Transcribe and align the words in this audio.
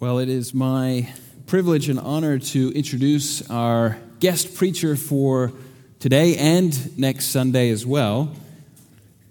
Well, 0.00 0.18
it 0.18 0.30
is 0.30 0.54
my 0.54 1.12
privilege 1.44 1.90
and 1.90 2.00
honor 2.00 2.38
to 2.38 2.72
introduce 2.72 3.50
our 3.50 3.98
guest 4.18 4.54
preacher 4.54 4.96
for 4.96 5.52
today 5.98 6.38
and 6.38 6.98
next 6.98 7.26
Sunday 7.26 7.68
as 7.68 7.84
well. 7.84 8.34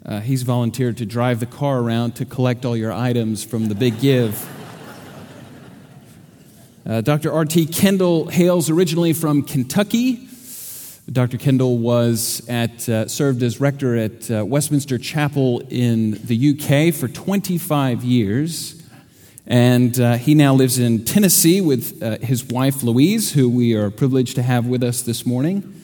Uh, 0.05 0.19
he's 0.19 0.43
volunteered 0.43 0.97
to 0.97 1.07
drive 1.07 1.39
the 1.39 1.47
car 1.47 1.79
around 1.79 2.17
to 2.17 2.25
collect 2.25 2.65
all 2.65 2.77
your 2.77 2.93
items 2.93 3.43
from 3.43 3.67
the 3.67 3.73
Big 3.73 3.99
Give. 3.99 4.47
Uh, 6.85 7.01
Dr. 7.01 7.33
R.T. 7.33 7.65
Kendall 7.65 8.27
hails 8.27 8.69
originally 8.69 9.13
from 9.13 9.41
Kentucky. 9.41 10.29
Dr. 11.11 11.39
Kendall 11.39 11.79
was 11.79 12.47
at, 12.47 12.87
uh, 12.87 13.07
served 13.07 13.41
as 13.41 13.59
rector 13.59 13.95
at 13.95 14.29
uh, 14.29 14.45
Westminster 14.45 14.99
Chapel 14.99 15.63
in 15.71 16.11
the 16.25 16.51
UK 16.51 16.93
for 16.93 17.07
25 17.07 18.03
years. 18.03 18.78
And 19.49 19.99
uh, 19.99 20.13
he 20.17 20.35
now 20.35 20.53
lives 20.53 20.77
in 20.77 21.03
Tennessee 21.05 21.59
with 21.59 22.03
uh, 22.03 22.19
his 22.19 22.45
wife 22.45 22.83
Louise, 22.83 23.31
who 23.33 23.49
we 23.49 23.73
are 23.73 23.89
privileged 23.89 24.35
to 24.35 24.43
have 24.43 24.67
with 24.67 24.83
us 24.83 25.01
this 25.01 25.25
morning. 25.25 25.75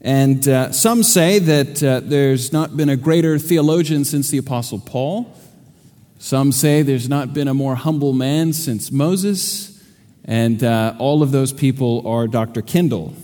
And 0.00 0.48
uh, 0.48 0.72
some 0.72 1.02
say 1.02 1.38
that 1.38 1.82
uh, 1.82 2.00
there's 2.00 2.54
not 2.54 2.74
been 2.74 2.88
a 2.88 2.96
greater 2.96 3.38
theologian 3.38 4.06
since 4.06 4.30
the 4.30 4.38
Apostle 4.38 4.78
Paul. 4.78 5.30
Some 6.18 6.50
say 6.50 6.80
there's 6.80 7.10
not 7.10 7.34
been 7.34 7.46
a 7.46 7.54
more 7.54 7.74
humble 7.74 8.14
man 8.14 8.54
since 8.54 8.90
Moses. 8.90 9.78
And 10.24 10.64
uh, 10.64 10.94
all 10.98 11.22
of 11.22 11.32
those 11.32 11.52
people 11.52 12.08
are 12.08 12.26
Dr. 12.26 12.62
Kendall. 12.62 13.14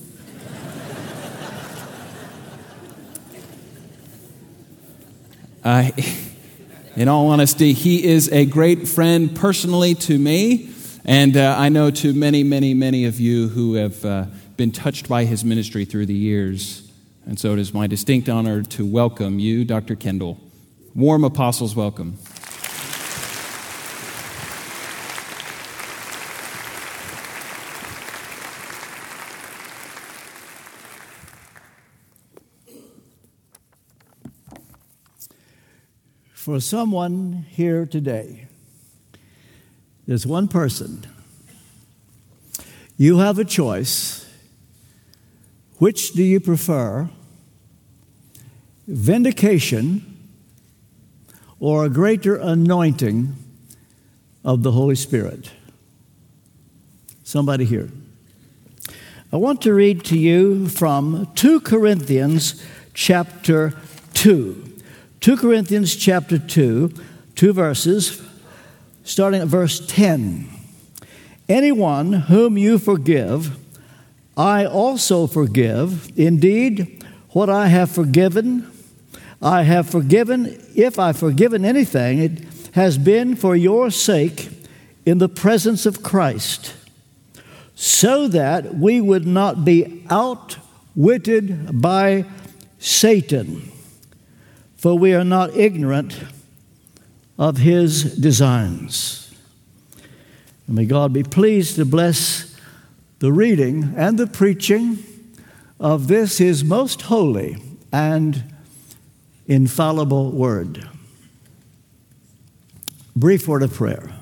I. 5.65 5.93
In 6.95 7.09
all 7.09 7.29
honesty, 7.29 7.73
he 7.73 8.05
is 8.05 8.31
a 8.31 8.45
great 8.45 8.87
friend 8.87 9.35
personally 9.35 9.95
to 9.95 10.19
me, 10.19 10.75
and 11.07 11.35
uh, 11.39 11.57
I 11.59 11.71
know 11.71 11.91
to 11.91 12.13
many, 12.13 12.43
many, 12.43 12.75
many 12.75 13.07
of 13.07 13.19
you 13.19 13.49
who 13.49 13.75
have 13.75 14.05
uh, 14.05 14.27
been 14.59 14.73
touched 14.73 15.09
by 15.09 15.25
his 15.25 15.43
ministry 15.43 15.87
through 15.87 16.05
the 16.05 16.15
years. 16.15 16.93
And 17.25 17.41
so 17.41 17.55
it 17.55 17.59
is 17.61 17.73
my 17.73 17.87
distinct 17.87 18.29
honor 18.29 18.63
to 18.63 18.85
welcome 18.85 19.39
you, 19.39 19.65
Dr. 19.65 19.97
Kendall. 19.97 20.39
Warm 20.95 21.25
apostles 21.25 21.75
welcome. 21.75 22.19
For 36.43 36.59
someone 36.59 37.47
here 37.51 37.87
today. 37.87 38.49
There's 40.09 40.27
one 40.27 40.49
person. 40.49 41.07
You 42.97 43.19
have 43.19 43.39
a 43.39 43.45
choice. 43.45 44.29
Which 45.79 46.15
do 46.15 46.23
you 46.25 46.41
prefer? 46.41 47.09
Vindication 48.89 50.19
or 51.61 51.85
a 51.85 51.89
greater 51.89 52.35
anointing 52.35 53.37
of 54.45 54.65
the 54.65 54.73
Holy 54.73 54.97
Spirit? 54.97 55.53
Somebody 57.23 57.67
here. 57.67 57.89
I 59.33 59.37
want 59.37 59.63
to 59.63 59.73
read 59.73 60.05
to 60.07 60.19
you 60.19 60.67
from 60.67 61.31
2 61.37 61.61
Corinthians 61.61 62.61
chapter 62.95 63.75
2. 64.15 64.72
2 65.23 65.37
Corinthians 65.37 65.95
chapter 65.95 66.37
2, 66.37 66.93
two 67.37 67.53
verses, 67.53 68.21
starting 69.05 69.41
at 69.41 69.47
verse 69.47 69.79
10. 69.87 70.49
Anyone 71.49 72.13
whom 72.13 72.59
you 72.59 72.77
forgive, 72.77 73.57
I 74.37 74.67
also 74.67 75.29
forgive. 75.29 76.11
Indeed, 76.19 77.05
what 77.29 77.49
I 77.49 77.69
have 77.69 77.93
forgiven, 77.93 78.69
I 79.41 79.63
have 79.63 79.89
forgiven. 79.89 80.61
If 80.75 80.99
I've 80.99 81.21
forgiven 81.21 81.65
anything, 81.65 82.19
it 82.19 82.45
has 82.73 82.99
been 82.99 83.37
for 83.37 83.55
your 83.55 83.93
sake 83.93 84.49
in 85.07 85.19
the 85.19 85.29
presence 85.29 85.87
of 85.87 86.03
Christ, 86.03 86.75
so 87.77 88.27
that 88.27 88.75
we 88.75 89.01
would 89.01 89.29
not 89.29 89.65
be 89.65 90.05
outwitted 90.11 91.81
by 91.81 92.25
Satan 92.81 93.72
for 94.83 94.99
we 94.99 95.15
are 95.15 95.23
not 95.23 95.55
ignorant 95.55 96.25
of 97.39 97.59
his 97.59 98.17
designs. 98.17 99.33
And 100.67 100.75
may 100.75 100.87
God 100.87 101.13
be 101.13 101.23
pleased 101.23 101.77
to 101.77 101.85
bless 101.85 102.59
the 103.21 103.33
reading 103.33 103.95
and 103.97 104.19
the 104.19 104.27
preaching 104.27 104.99
of 105.79 106.09
this, 106.09 106.39
his 106.39 106.65
most 106.65 107.03
holy 107.03 107.63
and 107.93 108.43
infallible 109.47 110.33
word. 110.33 110.89
Brief 113.15 113.47
word 113.47 113.63
of 113.63 113.73
prayer. 113.73 114.13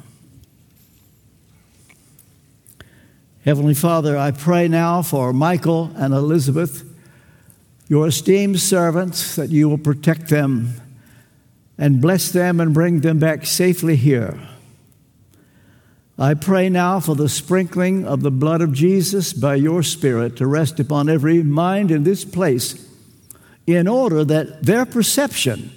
Heavenly 3.47 3.73
Father, 3.73 4.15
I 4.15 4.31
pray 4.31 4.69
now 4.69 5.01
for 5.01 5.33
Michael 5.33 5.91
and 5.97 6.13
Elizabeth 6.13 6.90
your 7.91 8.07
esteemed 8.07 8.61
servants, 8.61 9.35
that 9.35 9.51
you 9.51 9.69
will 9.69 9.77
protect 9.77 10.29
them 10.29 10.73
and 11.77 12.01
bless 12.01 12.31
them 12.31 12.61
and 12.61 12.73
bring 12.73 13.01
them 13.01 13.19
back 13.19 13.45
safely 13.45 13.97
here. 13.97 14.39
I 16.17 16.35
pray 16.35 16.69
now 16.69 17.01
for 17.01 17.17
the 17.17 17.29
sprinkling 17.29 18.07
of 18.07 18.23
the 18.23 18.31
blood 18.31 18.61
of 18.61 18.73
Jesus 18.73 19.33
by 19.33 19.57
your 19.57 19.83
Spirit 19.83 20.37
to 20.37 20.47
rest 20.47 20.79
upon 20.79 21.09
every 21.09 21.43
mind 21.43 21.91
in 21.91 22.05
this 22.05 22.25
place, 22.25 22.89
in 23.67 23.89
order 23.89 24.25
that 24.25 24.63
their 24.63 24.87
perception 24.87 25.73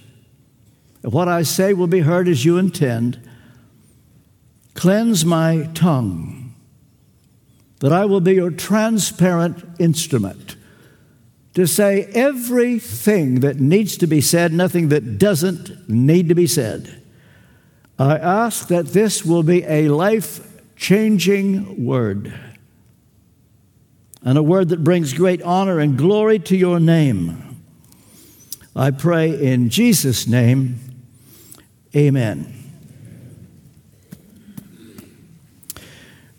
of 1.04 1.16
what 1.16 1.28
I 1.28 1.42
say 1.42 1.74
will 1.74 1.88
be 1.88 2.02
heard 2.02 2.28
as 2.28 2.46
you 2.46 2.60
intend. 2.60 3.28
Cleanse 4.76 5.26
my 5.26 5.68
tongue, 5.74 6.54
that 7.80 7.92
I 7.92 8.06
will 8.06 8.22
be 8.22 8.36
your 8.36 8.52
transparent 8.52 9.66
instrument 9.80 10.58
to 11.54 11.68
say 11.68 12.06
everything 12.14 13.42
that 13.42 13.60
needs 13.60 13.98
to 13.98 14.08
be 14.08 14.22
said, 14.22 14.52
nothing 14.52 14.90
that 14.90 15.18
doesn't 15.18 15.88
need 15.88 16.30
to 16.30 16.36
be 16.36 16.48
said. 16.48 17.02
I 18.00 18.18
ask 18.18 18.68
that 18.70 18.88
this 18.88 19.24
will 19.24 19.44
be 19.44 19.64
a 19.64 19.90
life 19.90 20.50
changing 20.76 21.86
word 21.86 22.34
and 24.24 24.38
a 24.38 24.44
word 24.44 24.70
that 24.70 24.84
brings 24.84 25.14
great 25.14 25.42
honor 25.44 25.80
and 25.80 25.98
glory 25.98 26.40
to 26.40 26.58
your 26.58 26.80
name. 26.80 27.62
I 28.76 28.90
pray 28.90 29.30
in 29.30 29.70
Jesus' 29.70 30.26
name, 30.26 30.80
amen. 31.96 32.52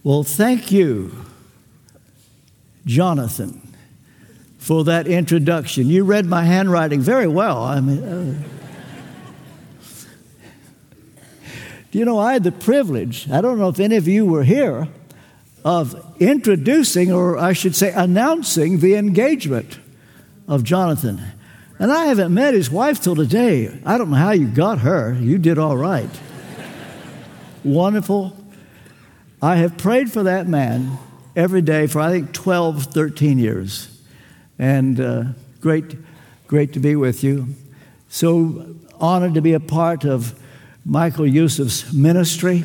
Well, 0.02 0.24
thank 0.24 0.72
you, 0.72 1.14
Jonathan 2.84 3.63
for 4.64 4.82
that 4.84 5.06
introduction. 5.06 5.88
You 5.88 6.04
read 6.04 6.24
my 6.24 6.44
handwriting 6.44 7.02
very 7.02 7.26
well. 7.26 7.62
I 7.62 7.82
mean, 7.82 8.02
uh, 8.02 8.42
you 11.92 12.06
know, 12.06 12.18
I 12.18 12.32
had 12.32 12.44
the 12.44 12.52
privilege, 12.52 13.30
I 13.30 13.42
don't 13.42 13.58
know 13.58 13.68
if 13.68 13.78
any 13.78 13.96
of 13.96 14.08
you 14.08 14.24
were 14.24 14.42
here, 14.42 14.88
of 15.66 15.94
introducing, 16.18 17.12
or 17.12 17.36
I 17.36 17.52
should 17.52 17.76
say, 17.76 17.92
announcing 17.92 18.80
the 18.80 18.94
engagement 18.94 19.78
of 20.48 20.64
Jonathan. 20.64 21.20
And 21.78 21.92
I 21.92 22.06
haven't 22.06 22.32
met 22.32 22.54
his 22.54 22.70
wife 22.70 23.02
till 23.02 23.16
today. 23.16 23.78
I 23.84 23.98
don't 23.98 24.10
know 24.10 24.16
how 24.16 24.30
you 24.30 24.46
got 24.46 24.78
her. 24.78 25.12
You 25.12 25.36
did 25.36 25.58
all 25.58 25.76
right. 25.76 26.08
Wonderful. 27.62 28.34
I 29.42 29.56
have 29.56 29.76
prayed 29.76 30.10
for 30.10 30.22
that 30.22 30.48
man 30.48 30.96
every 31.36 31.60
day 31.60 31.86
for, 31.86 32.00
I 32.00 32.10
think, 32.12 32.32
12, 32.32 32.84
13 32.84 33.38
years 33.38 33.93
and 34.58 35.00
uh, 35.00 35.24
great, 35.60 35.96
great 36.46 36.72
to 36.74 36.80
be 36.80 36.96
with 36.96 37.24
you. 37.24 37.48
So 38.08 38.76
honored 39.00 39.34
to 39.34 39.40
be 39.40 39.54
a 39.54 39.60
part 39.60 40.04
of 40.04 40.38
Michael 40.84 41.26
Youssef's 41.26 41.92
ministry, 41.92 42.64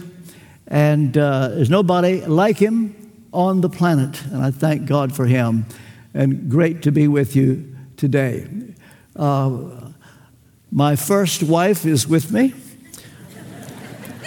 and 0.67 1.17
uh, 1.17 1.49
there's 1.49 1.69
nobody 1.69 2.21
like 2.25 2.57
him 2.57 2.95
on 3.33 3.61
the 3.61 3.69
planet, 3.69 4.21
and 4.25 4.43
I 4.43 4.51
thank 4.51 4.85
God 4.85 5.15
for 5.15 5.25
him. 5.25 5.65
And 6.13 6.49
great 6.49 6.81
to 6.83 6.91
be 6.91 7.07
with 7.07 7.35
you 7.35 7.75
today. 7.97 8.47
Uh, 9.15 9.91
my 10.71 10.95
first 10.95 11.43
wife 11.43 11.85
is 11.85 12.07
with 12.07 12.31
me. 12.31 12.53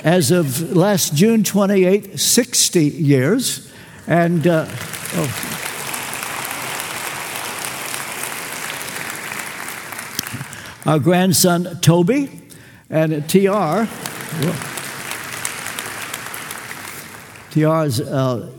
As 0.05 0.31
of 0.31 0.75
last 0.77 1.15
June 1.15 1.45
28, 1.45 2.19
60 2.19 2.85
years. 2.85 3.73
And, 4.07 4.47
uh, 4.47 4.67
oh. 4.69 5.72
Our 10.85 10.99
grandson 10.99 11.79
Toby 11.81 12.29
and 12.91 13.29
TR. 13.29 13.87
TR's, 17.51 18.01
uh, 18.01 18.51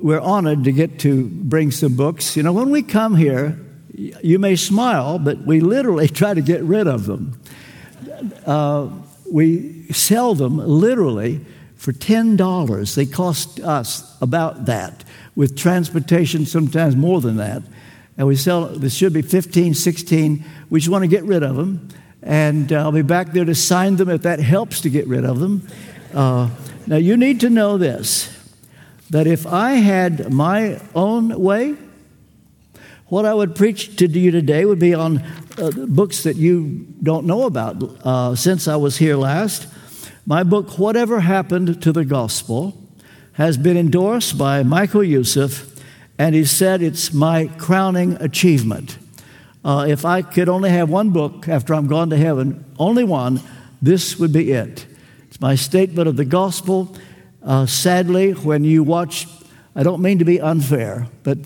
we're 0.00 0.20
honored 0.20 0.64
to 0.64 0.72
get 0.72 0.98
to 1.00 1.26
bring 1.26 1.70
some 1.70 1.94
books. 1.96 2.36
You 2.36 2.42
know, 2.42 2.52
when 2.52 2.70
we 2.70 2.82
come 2.82 3.16
here, 3.16 3.58
you 3.92 4.38
may 4.38 4.56
smile, 4.56 5.18
but 5.18 5.38
we 5.44 5.60
literally 5.60 6.08
try 6.20 6.34
to 6.34 6.40
get 6.40 6.62
rid 6.62 6.86
of 6.86 7.06
them. 7.06 7.40
Uh, 8.46 8.88
we 9.30 9.86
sell 9.92 10.34
them 10.34 10.56
literally 10.56 11.44
for 11.76 11.92
$10. 11.92 12.94
They 12.94 13.06
cost 13.06 13.60
us 13.60 14.16
about 14.22 14.66
that, 14.66 15.04
with 15.36 15.56
transportation 15.56 16.46
sometimes 16.46 16.96
more 16.96 17.20
than 17.20 17.36
that. 17.36 17.62
And 18.16 18.26
we 18.26 18.36
sell, 18.36 18.66
this 18.66 18.94
should 18.94 19.12
be 19.12 19.22
15, 19.22 19.74
16. 19.74 20.44
We 20.70 20.80
just 20.80 20.90
want 20.90 21.02
to 21.02 21.08
get 21.08 21.24
rid 21.24 21.42
of 21.42 21.56
them. 21.56 21.88
And 22.22 22.72
uh, 22.72 22.76
I'll 22.76 22.92
be 22.92 23.02
back 23.02 23.32
there 23.32 23.44
to 23.44 23.54
sign 23.54 23.96
them 23.96 24.08
if 24.08 24.22
that 24.22 24.40
helps 24.40 24.80
to 24.82 24.90
get 24.90 25.06
rid 25.06 25.24
of 25.24 25.40
them. 25.40 25.68
Uh, 26.12 26.50
now, 26.86 26.96
you 26.96 27.16
need 27.16 27.40
to 27.40 27.50
know 27.50 27.78
this 27.78 28.30
that 29.10 29.26
if 29.26 29.46
I 29.46 29.72
had 29.72 30.32
my 30.32 30.80
own 30.94 31.38
way, 31.40 31.76
what 33.06 33.26
I 33.26 33.34
would 33.34 33.54
preach 33.54 33.96
to 33.96 34.08
you 34.08 34.30
today 34.30 34.64
would 34.64 34.78
be 34.78 34.94
on 34.94 35.18
uh, 35.58 35.70
books 35.86 36.22
that 36.22 36.36
you 36.36 36.86
don't 37.02 37.26
know 37.26 37.44
about 37.44 37.82
uh, 38.04 38.34
since 38.34 38.66
I 38.66 38.76
was 38.76 38.96
here 38.96 39.16
last. 39.16 39.68
My 40.26 40.42
book, 40.42 40.78
Whatever 40.78 41.20
Happened 41.20 41.82
to 41.82 41.92
the 41.92 42.04
Gospel, 42.04 42.80
has 43.34 43.58
been 43.58 43.76
endorsed 43.76 44.38
by 44.38 44.62
Michael 44.62 45.04
Youssef, 45.04 45.73
and 46.18 46.34
he 46.34 46.44
said 46.44 46.82
it's 46.82 47.12
my 47.12 47.46
crowning 47.58 48.14
achievement. 48.20 48.98
Uh, 49.64 49.86
if 49.88 50.04
I 50.04 50.22
could 50.22 50.48
only 50.48 50.70
have 50.70 50.90
one 50.90 51.10
book 51.10 51.48
after 51.48 51.74
I'm 51.74 51.86
gone 51.86 52.10
to 52.10 52.16
heaven, 52.16 52.64
only 52.78 53.04
one, 53.04 53.40
this 53.80 54.18
would 54.18 54.32
be 54.32 54.52
it. 54.52 54.86
It's 55.28 55.40
my 55.40 55.54
statement 55.54 56.08
of 56.08 56.16
the 56.16 56.24
gospel. 56.24 56.94
Uh, 57.42 57.66
sadly, 57.66 58.32
when 58.32 58.64
you 58.64 58.82
watch, 58.82 59.26
I 59.74 59.82
don't 59.82 60.02
mean 60.02 60.18
to 60.18 60.24
be 60.24 60.40
unfair, 60.40 61.08
but 61.22 61.38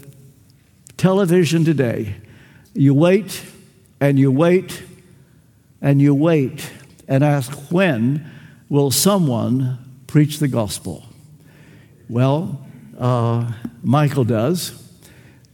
television 0.97 1.65
today, 1.65 2.17
you 2.75 2.93
wait 2.93 3.44
and 4.00 4.19
you 4.19 4.31
wait 4.31 4.82
and 5.81 6.03
you 6.03 6.15
wait 6.15 6.70
and 7.06 7.25
ask, 7.25 7.50
when 7.70 8.31
will 8.69 8.91
someone 8.91 9.79
preach 10.06 10.38
the 10.38 10.49
gospel? 10.49 11.05
Well, 12.09 12.67
uh, 12.98 13.50
Michael 13.82 14.24
does. 14.24 14.84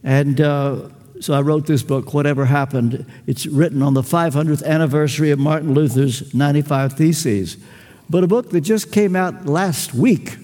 And 0.03 0.41
uh, 0.41 0.89
so 1.19 1.33
I 1.33 1.41
wrote 1.41 1.65
this 1.67 1.83
book, 1.83 2.13
Whatever 2.13 2.45
Happened. 2.45 3.05
It's 3.25 3.45
written 3.45 3.81
on 3.81 3.93
the 3.93 4.01
500th 4.01 4.63
anniversary 4.63 5.31
of 5.31 5.39
Martin 5.39 5.73
Luther's 5.73 6.33
95 6.33 6.93
Theses. 6.93 7.57
But 8.09 8.23
a 8.23 8.27
book 8.27 8.49
that 8.51 8.61
just 8.61 8.91
came 8.91 9.15
out 9.15 9.45
last 9.45 9.93
week 9.93 10.37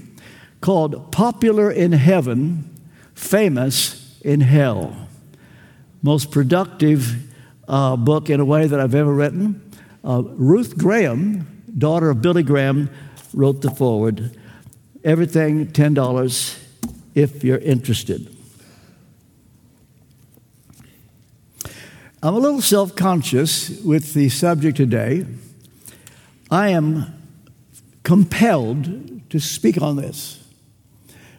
called 0.61 1.11
Popular 1.11 1.71
in 1.71 1.91
Heaven, 1.91 2.69
Famous 3.13 4.19
in 4.21 4.41
Hell. 4.41 5.07
Most 6.01 6.31
productive 6.31 7.31
uh, 7.67 7.95
book 7.95 8.29
in 8.29 8.39
a 8.39 8.45
way 8.45 8.67
that 8.67 8.79
I've 8.79 8.95
ever 8.95 9.13
written. 9.13 9.71
Uh, 10.03 10.23
Ruth 10.23 10.77
Graham, 10.77 11.63
daughter 11.77 12.09
of 12.09 12.21
Billy 12.21 12.43
Graham, 12.43 12.89
wrote 13.33 13.61
the 13.61 13.69
foreword. 13.71 14.37
Everything 15.03 15.67
$10 15.67 16.60
if 17.15 17.43
you're 17.43 17.57
interested. 17.57 18.35
I'm 22.23 22.35
a 22.35 22.39
little 22.39 22.61
self 22.61 22.95
conscious 22.95 23.81
with 23.81 24.13
the 24.13 24.29
subject 24.29 24.77
today. 24.77 25.25
I 26.51 26.69
am 26.69 27.17
compelled 28.03 29.29
to 29.31 29.39
speak 29.39 29.81
on 29.81 29.95
this. 29.95 30.37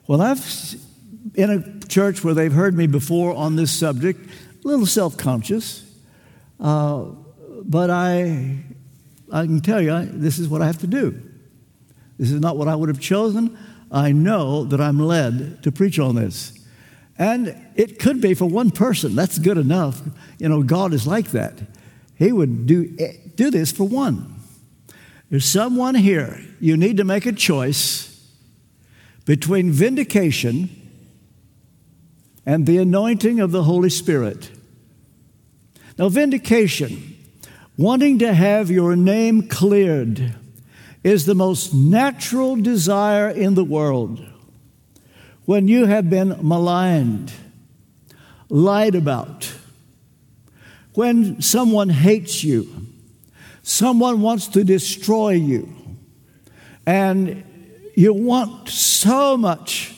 Well, 0.07 0.21
I've 0.21 0.41
in 1.35 1.51
a 1.51 1.87
church 1.87 2.25
where 2.25 2.35
they've 2.35 2.53
heard 2.53 2.77
me 2.77 2.87
before 2.87 3.35
on 3.35 3.57
this 3.57 3.71
subject, 3.71 4.29
a 4.65 4.69
little 4.69 4.87
self 4.87 5.17
conscious, 5.17 5.85
uh, 6.61 7.05
but 7.65 7.91
I, 7.91 8.59
I 9.31 9.47
can 9.47 9.61
tell 9.61 9.81
you 9.81 10.05
this 10.07 10.39
is 10.39 10.49
what 10.49 10.63
I 10.63 10.67
have 10.67 10.79
to 10.79 10.87
do. 10.87 11.21
This 12.19 12.31
is 12.31 12.41
not 12.41 12.57
what 12.57 12.69
I 12.69 12.75
would 12.75 12.89
have 12.89 13.01
chosen. 13.01 13.57
I 13.93 14.13
know 14.13 14.65
that 14.65 14.81
I'm 14.81 14.99
led 14.99 15.63
to 15.63 15.71
preach 15.71 15.99
on 15.99 16.17
this. 16.17 16.59
And 17.19 17.55
it 17.77 17.99
could 17.99 18.21
be 18.21 18.33
for 18.35 18.47
one 18.47 18.71
person. 18.71 19.15
That's 19.15 19.39
good 19.39 19.59
enough. 19.59 20.01
You 20.39 20.49
know, 20.49 20.63
God 20.63 20.95
is 20.95 21.07
like 21.07 21.33
that. 21.33 21.61
He 22.17 22.33
would 22.33 22.67
do, 22.67 22.95
eh, 22.99 23.13
do 23.37 23.51
this 23.51 23.71
for 23.71 23.87
one. 23.87 24.35
There's 25.29 25.45
someone 25.45 25.95
here, 25.95 26.41
you 26.61 26.77
need 26.77 26.97
to 26.97 27.05
make 27.05 27.27
a 27.27 27.33
choice 27.33 28.09
between 29.25 29.71
vindication 29.71 30.69
and 32.45 32.67
the 32.67 32.79
anointing 32.79 33.41
of 33.41 33.53
the 33.53 33.63
Holy 33.63 33.91
Spirit. 33.91 34.51
Now, 35.99 36.09
vindication, 36.09 37.17
wanting 37.77 38.19
to 38.19 38.35
have 38.35 38.71
your 38.71 38.97
name 38.97 39.49
cleared, 39.49 40.35
is 41.03 41.27
the 41.27 41.35
most 41.35 41.75
natural 41.75 42.57
desire 42.57 43.29
in 43.29 43.55
the 43.55 43.65
world 43.65 44.25
when 45.45 45.67
you 45.67 45.87
have 45.87 46.09
been 46.09 46.37
maligned, 46.41 47.33
lied 48.49 48.95
about, 48.95 49.53
when 50.95 51.41
someone 51.43 51.89
hates 51.89 52.45
you, 52.45 52.87
someone 53.63 54.21
wants 54.21 54.47
to 54.49 54.63
destroy 54.63 55.31
you, 55.31 55.75
and 56.87 57.45
you 57.97 58.13
want 58.13 58.69
so 58.69 59.37
much 59.37 59.95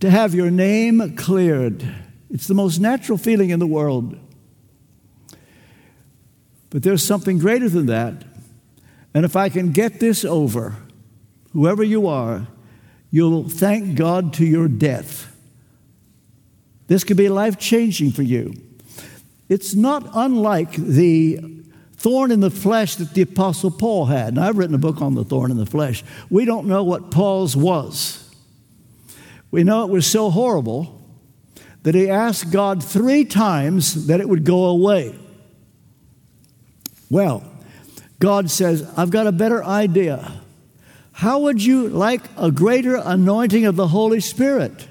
to 0.00 0.10
have 0.10 0.34
your 0.34 0.50
name 0.50 1.16
cleared. 1.16 1.86
It's 2.30 2.46
the 2.46 2.54
most 2.54 2.78
natural 2.78 3.18
feeling 3.18 3.50
in 3.50 3.58
the 3.58 3.66
world. 3.66 4.18
But 6.70 6.82
there's 6.82 7.02
something 7.02 7.38
greater 7.38 7.68
than 7.68 7.86
that. 7.86 8.24
And 9.16 9.24
if 9.24 9.34
I 9.34 9.48
can 9.48 9.72
get 9.72 9.98
this 9.98 10.22
over, 10.24 10.76
whoever 11.54 11.82
you 11.82 12.06
are, 12.06 12.46
You'll 13.10 13.48
thank 13.48 13.96
God 13.96 14.34
to 14.34 14.44
your 14.44 14.68
death. 14.68 15.34
This 16.86 17.04
could 17.04 17.16
be 17.16 17.30
life 17.30 17.58
changing 17.58 18.12
for 18.12 18.22
you. 18.22 18.52
It's 19.48 19.74
not 19.74 20.08
unlike 20.12 20.72
the 20.72 21.40
thorn 21.96 22.30
in 22.30 22.40
the 22.40 22.50
flesh 22.50 22.96
that 22.96 23.14
the 23.14 23.22
Apostle 23.22 23.70
Paul 23.70 24.04
had. 24.04 24.28
And 24.28 24.40
I've 24.40 24.58
written 24.58 24.74
a 24.74 24.78
book 24.78 25.00
on 25.00 25.14
the 25.14 25.24
thorn 25.24 25.50
in 25.50 25.56
the 25.56 25.64
flesh. 25.64 26.04
We 26.28 26.44
don't 26.44 26.66
know 26.66 26.84
what 26.84 27.10
Paul's 27.10 27.56
was. 27.56 28.22
We 29.50 29.64
know 29.64 29.82
it 29.84 29.90
was 29.90 30.06
so 30.06 30.30
horrible 30.30 31.00
that 31.84 31.94
he 31.94 32.10
asked 32.10 32.50
God 32.50 32.84
three 32.84 33.24
times 33.24 34.08
that 34.08 34.20
it 34.20 34.28
would 34.28 34.44
go 34.44 34.66
away. 34.66 35.14
Well, 37.08 37.44
God 38.18 38.50
says, 38.50 38.88
I've 38.96 39.10
got 39.10 39.26
a 39.26 39.32
better 39.32 39.62
idea. 39.64 40.40
How 41.12 41.40
would 41.40 41.62
you 41.62 41.88
like 41.88 42.22
a 42.36 42.50
greater 42.50 42.96
anointing 42.96 43.64
of 43.64 43.76
the 43.76 43.88
Holy 43.88 44.20
Spirit? 44.20 44.88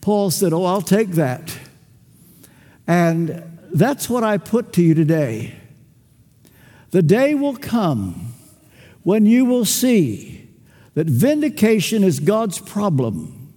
Paul 0.00 0.30
said, 0.30 0.52
Oh, 0.52 0.64
I'll 0.64 0.82
take 0.82 1.10
that. 1.12 1.58
And 2.86 3.42
that's 3.74 4.08
what 4.08 4.24
I 4.24 4.38
put 4.38 4.72
to 4.74 4.82
you 4.82 4.94
today. 4.94 5.54
The 6.90 7.02
day 7.02 7.34
will 7.34 7.56
come 7.56 8.32
when 9.02 9.26
you 9.26 9.44
will 9.44 9.66
see 9.66 10.48
that 10.94 11.06
vindication 11.06 12.02
is 12.02 12.20
God's 12.20 12.58
problem. 12.58 13.52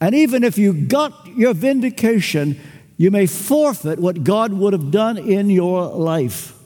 And 0.00 0.14
even 0.14 0.44
if 0.44 0.58
you 0.58 0.72
got 0.72 1.26
your 1.28 1.54
vindication, 1.54 2.60
you 2.96 3.10
may 3.10 3.26
forfeit 3.26 3.98
what 3.98 4.24
God 4.24 4.52
would 4.52 4.72
have 4.74 4.90
done 4.90 5.16
in 5.16 5.48
your 5.48 5.88
life. 5.88 6.59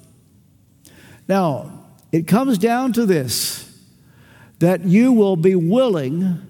Now, 1.28 1.84
it 2.12 2.26
comes 2.26 2.58
down 2.58 2.92
to 2.94 3.06
this 3.06 3.60
that 4.58 4.84
you 4.84 5.12
will 5.12 5.36
be 5.36 5.54
willing 5.54 6.40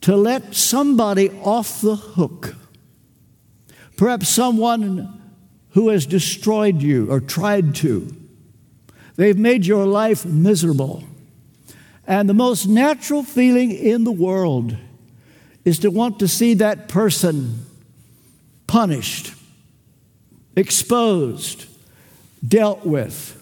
to 0.00 0.16
let 0.16 0.54
somebody 0.54 1.30
off 1.42 1.80
the 1.80 1.96
hook. 1.96 2.54
Perhaps 3.96 4.28
someone 4.28 5.20
who 5.70 5.88
has 5.88 6.06
destroyed 6.06 6.82
you 6.82 7.10
or 7.10 7.20
tried 7.20 7.74
to. 7.76 8.14
They've 9.16 9.38
made 9.38 9.66
your 9.66 9.86
life 9.86 10.24
miserable. 10.24 11.04
And 12.06 12.28
the 12.28 12.34
most 12.34 12.66
natural 12.66 13.22
feeling 13.22 13.70
in 13.70 14.04
the 14.04 14.12
world 14.12 14.76
is 15.64 15.78
to 15.80 15.90
want 15.90 16.18
to 16.18 16.28
see 16.28 16.54
that 16.54 16.88
person 16.88 17.64
punished, 18.66 19.34
exposed, 20.56 21.66
dealt 22.46 22.84
with, 22.84 23.41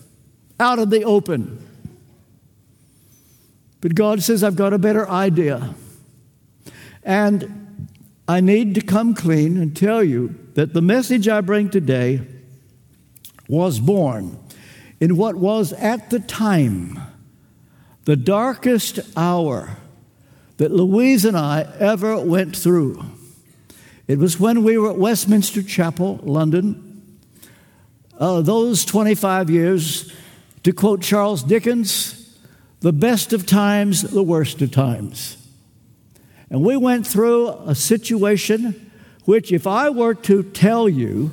out 0.61 0.79
of 0.79 0.91
the 0.91 1.05
open. 1.05 1.67
But 3.81 3.95
God 3.95 4.23
says, 4.23 4.45
I've 4.45 4.57
got 4.57 4.73
a 4.73 4.79
better 4.79 5.09
idea. 5.09 5.75
And 7.03 7.89
I 8.29 8.41
need 8.41 8.75
to 8.77 8.81
come 8.81 9.15
clean 9.15 9.57
and 9.57 9.77
tell 9.77 10.05
you 10.05 10.35
that 10.55 10.75
the 10.75 10.83
message 10.83 11.27
I 11.27 11.41
bring 11.41 11.71
today 11.71 12.21
was 13.49 13.81
born 13.81 14.39
in 15.01 15.17
what 15.17 15.35
was 15.35 15.73
at 15.73 16.11
the 16.11 16.21
time 16.21 17.01
the 18.05 18.17
darkest 18.17 19.01
hour 19.17 19.77
that 20.57 20.71
Louise 20.71 21.25
and 21.25 21.37
I 21.37 21.63
ever 21.79 22.19
went 22.21 22.57
through. 22.57 23.03
It 24.09 24.19
was 24.19 24.41
when 24.41 24.63
we 24.65 24.77
were 24.79 24.91
at 24.91 24.97
Westminster 24.97 25.63
Chapel, 25.63 26.19
London. 26.23 27.19
Uh, 28.19 28.41
those 28.41 28.85
25 28.85 29.49
years, 29.49 30.13
to 30.63 30.73
quote 30.73 31.03
Charles 31.03 31.43
Dickens, 31.43 32.39
the 32.81 32.93
best 32.93 33.33
of 33.33 33.47
times, 33.47 34.03
the 34.03 34.23
worst 34.23 34.63
of 34.63 34.71
times. 34.71 35.37
And 36.51 36.63
we 36.63 36.77
went 36.77 37.07
through 37.07 37.51
a 37.67 37.75
situation 37.75 38.91
which, 39.25 39.53
if 39.53 39.67
I 39.67 39.91
were 39.91 40.15
to 40.15 40.43
tell 40.43 40.89
you 40.89 41.31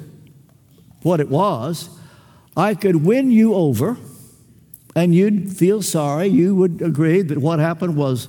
what 1.02 1.20
it 1.20 1.30
was, 1.30 1.90
I 2.56 2.76
could 2.76 2.98
win 2.98 3.32
you 3.32 3.54
over 3.54 3.98
and 4.96 5.14
you'd 5.14 5.56
feel 5.56 5.82
sorry. 5.82 6.28
You 6.28 6.56
would 6.56 6.82
agree 6.82 7.22
that 7.22 7.38
what 7.38 7.60
happened 7.60 7.96
was 7.96 8.28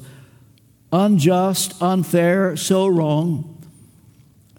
unjust, 0.93 1.81
unfair, 1.83 2.57
so 2.57 2.87
wrong. 2.87 3.67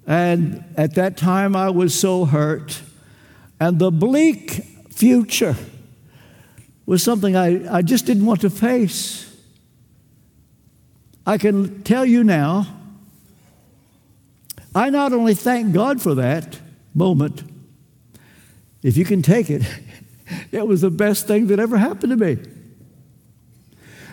And 0.05 0.63
at 0.75 0.95
that 0.95 1.17
time, 1.17 1.55
I 1.55 1.69
was 1.69 1.97
so 1.97 2.25
hurt. 2.25 2.81
And 3.59 3.79
the 3.79 3.91
bleak 3.91 4.63
future 4.89 5.55
was 6.89 7.03
something 7.03 7.35
I, 7.35 7.77
I 7.77 7.81
just 7.83 8.07
didn't 8.07 8.25
want 8.25 8.41
to 8.41 8.49
face. 8.49 9.31
I 11.23 11.37
can 11.37 11.83
tell 11.83 12.03
you 12.03 12.23
now, 12.23 12.65
I 14.73 14.89
not 14.89 15.13
only 15.13 15.35
thank 15.35 15.71
God 15.71 16.01
for 16.01 16.15
that 16.15 16.59
moment, 16.95 17.43
if 18.81 18.97
you 18.97 19.05
can 19.05 19.21
take 19.21 19.51
it, 19.51 19.61
it 20.51 20.65
was 20.65 20.81
the 20.81 20.89
best 20.89 21.27
thing 21.27 21.45
that 21.47 21.59
ever 21.59 21.77
happened 21.77 22.09
to 22.09 22.17
me. 22.17 22.39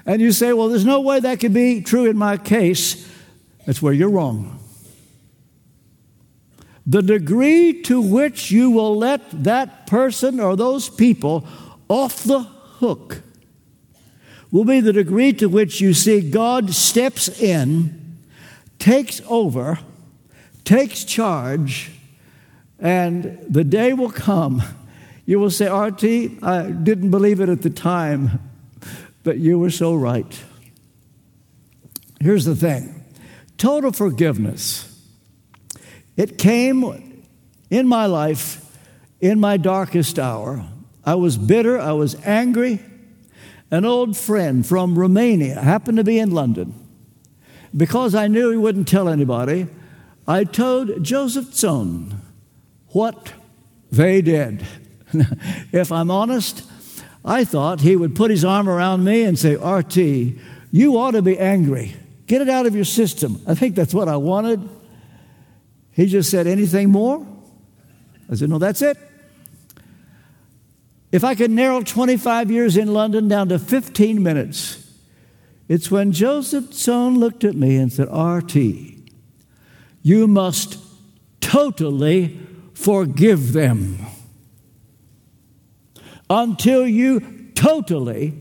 And 0.04 0.20
you 0.20 0.30
say, 0.30 0.52
well, 0.52 0.68
there's 0.68 0.84
no 0.84 1.00
way 1.00 1.18
that 1.18 1.40
could 1.40 1.54
be 1.54 1.80
true 1.80 2.04
in 2.04 2.18
my 2.18 2.36
case. 2.36 3.10
That's 3.64 3.80
where 3.80 3.94
you're 3.94 4.10
wrong. 4.10 4.60
The 6.86 7.00
degree 7.00 7.80
to 7.84 8.02
which 8.02 8.50
you 8.50 8.70
will 8.70 8.98
let 8.98 9.44
that 9.44 9.86
person 9.86 10.40
or 10.40 10.56
those 10.56 10.90
people 10.90 11.48
off 11.88 12.22
the 12.22 12.54
hook 12.78 13.22
will 14.50 14.64
be 14.64 14.80
the 14.80 14.92
degree 14.92 15.32
to 15.34 15.46
which 15.46 15.80
you 15.80 15.92
see 15.92 16.30
God 16.30 16.72
steps 16.72 17.28
in, 17.40 18.18
takes 18.78 19.20
over, 19.28 19.78
takes 20.64 21.04
charge, 21.04 21.90
and 22.78 23.38
the 23.48 23.64
day 23.64 23.92
will 23.92 24.10
come. 24.10 24.62
You 25.24 25.40
will 25.40 25.50
say, 25.50 25.68
RT, 25.68 26.42
I 26.42 26.70
didn't 26.70 27.10
believe 27.10 27.40
it 27.40 27.48
at 27.48 27.62
the 27.62 27.70
time, 27.70 28.40
but 29.24 29.38
you 29.38 29.58
were 29.58 29.70
so 29.70 29.94
right. 29.94 30.44
Here's 32.20 32.44
the 32.44 32.56
thing 32.56 33.04
total 33.58 33.92
forgiveness. 33.92 34.92
It 36.16 36.38
came 36.38 37.24
in 37.68 37.86
my 37.86 38.06
life 38.06 38.62
in 39.20 39.40
my 39.40 39.56
darkest 39.56 40.18
hour. 40.18 40.64
I 41.06 41.14
was 41.14 41.38
bitter, 41.38 41.78
I 41.78 41.92
was 41.92 42.16
angry. 42.24 42.80
An 43.70 43.84
old 43.84 44.16
friend 44.16 44.66
from 44.66 44.98
Romania 44.98 45.60
happened 45.60 45.98
to 45.98 46.04
be 46.04 46.18
in 46.18 46.32
London. 46.32 46.74
Because 47.74 48.14
I 48.14 48.26
knew 48.26 48.50
he 48.50 48.56
wouldn't 48.56 48.88
tell 48.88 49.08
anybody, 49.08 49.68
I 50.26 50.44
told 50.44 51.04
Joseph 51.04 51.46
Tson 51.46 52.16
what 52.88 53.32
they 53.92 54.20
did. 54.20 54.66
if 55.72 55.92
I'm 55.92 56.10
honest, 56.10 56.64
I 57.24 57.44
thought 57.44 57.80
he 57.80 57.96
would 57.96 58.16
put 58.16 58.30
his 58.30 58.44
arm 58.44 58.68
around 58.68 59.04
me 59.04 59.22
and 59.22 59.38
say, 59.38 59.54
RT, 59.56 59.96
you 60.70 60.98
ought 60.98 61.12
to 61.12 61.22
be 61.22 61.38
angry. 61.38 61.96
Get 62.26 62.42
it 62.42 62.48
out 62.48 62.66
of 62.66 62.74
your 62.74 62.84
system. 62.84 63.40
I 63.46 63.54
think 63.54 63.76
that's 63.76 63.94
what 63.94 64.08
I 64.08 64.16
wanted. 64.16 64.68
He 65.92 66.06
just 66.06 66.30
said, 66.30 66.46
Anything 66.46 66.90
more? 66.90 67.26
I 68.30 68.34
said, 68.34 68.50
No, 68.50 68.58
that's 68.58 68.82
it. 68.82 68.98
If 71.16 71.24
I 71.24 71.34
could 71.34 71.50
narrow 71.50 71.80
25 71.80 72.50
years 72.50 72.76
in 72.76 72.92
London 72.92 73.26
down 73.26 73.48
to 73.48 73.58
15 73.58 74.22
minutes, 74.22 74.86
it's 75.66 75.90
when 75.90 76.12
Joseph 76.12 76.66
Tson 76.66 77.16
looked 77.16 77.42
at 77.42 77.54
me 77.54 77.76
and 77.76 77.90
said, 77.90 78.08
RT, 78.14 78.54
you 80.02 80.28
must 80.28 80.76
totally 81.40 82.38
forgive 82.74 83.54
them 83.54 83.96
until 86.28 86.86
you 86.86 87.48
totally 87.54 88.34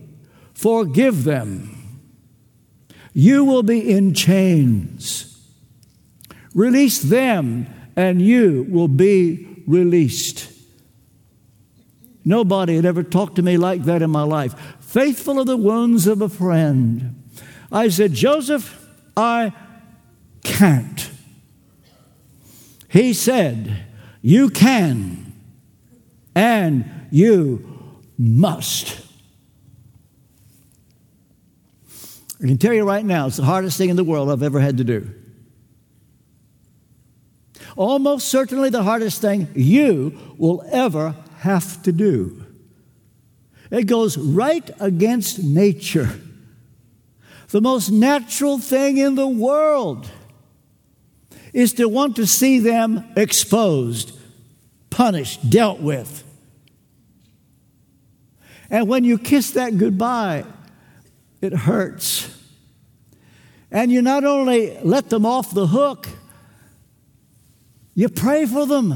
forgive 0.53 1.23
them. 1.23 2.01
You 3.13 3.45
will 3.45 3.63
be 3.63 3.89
in 3.89 4.13
chains. 4.13 5.49
Release 6.53 7.01
them, 7.01 7.67
and 7.95 8.21
you 8.21 8.67
will 8.69 8.89
be 8.89 9.63
released. 9.65 10.51
Nobody 12.25 12.75
had 12.75 12.85
ever 12.85 13.03
talked 13.03 13.35
to 13.35 13.43
me 13.43 13.55
like 13.55 13.83
that 13.83 14.01
in 14.01 14.09
my 14.09 14.23
life. 14.23 14.55
Faithful 14.79 15.39
are 15.39 15.45
the 15.45 15.55
wounds 15.55 16.07
of 16.07 16.21
a 16.21 16.29
friend. 16.29 17.23
I 17.71 17.89
said, 17.89 18.13
Joseph, 18.13 18.89
I 19.15 19.53
can't. 20.43 21.11
He 22.89 23.13
said, 23.13 23.85
You 24.23 24.49
can, 24.49 25.33
and 26.33 26.89
you 27.11 28.01
must. 28.17 29.05
I 32.41 32.47
can 32.47 32.57
tell 32.57 32.73
you 32.73 32.85
right 32.85 33.05
now, 33.05 33.27
it's 33.27 33.37
the 33.37 33.43
hardest 33.43 33.77
thing 33.77 33.89
in 33.89 33.95
the 33.95 34.03
world 34.03 34.31
I've 34.31 34.43
ever 34.43 34.59
had 34.59 34.77
to 34.77 34.83
do. 34.83 35.13
Almost 37.75 38.29
certainly 38.29 38.69
the 38.69 38.83
hardest 38.83 39.21
thing 39.21 39.49
you 39.53 40.17
will 40.37 40.63
ever 40.71 41.15
have 41.39 41.81
to 41.83 41.91
do. 41.91 42.45
It 43.71 43.85
goes 43.87 44.17
right 44.17 44.69
against 44.79 45.43
nature. 45.43 46.19
The 47.49 47.61
most 47.61 47.89
natural 47.89 48.57
thing 48.59 48.97
in 48.97 49.15
the 49.15 49.27
world 49.27 50.09
is 51.53 51.73
to 51.73 51.87
want 51.87 52.15
to 52.17 52.27
see 52.27 52.59
them 52.59 53.05
exposed, 53.15 54.17
punished, 54.89 55.49
dealt 55.49 55.79
with. 55.79 56.23
And 58.69 58.87
when 58.87 59.03
you 59.03 59.17
kiss 59.17 59.51
that 59.51 59.77
goodbye, 59.77 60.45
it 61.41 61.53
hurts. 61.53 62.31
And 63.71 63.91
you 63.91 64.01
not 64.01 64.23
only 64.23 64.77
let 64.83 65.09
them 65.09 65.25
off 65.25 65.53
the 65.53 65.67
hook, 65.67 66.07
you 67.93 68.09
pray 68.09 68.45
for 68.45 68.65
them. 68.65 68.95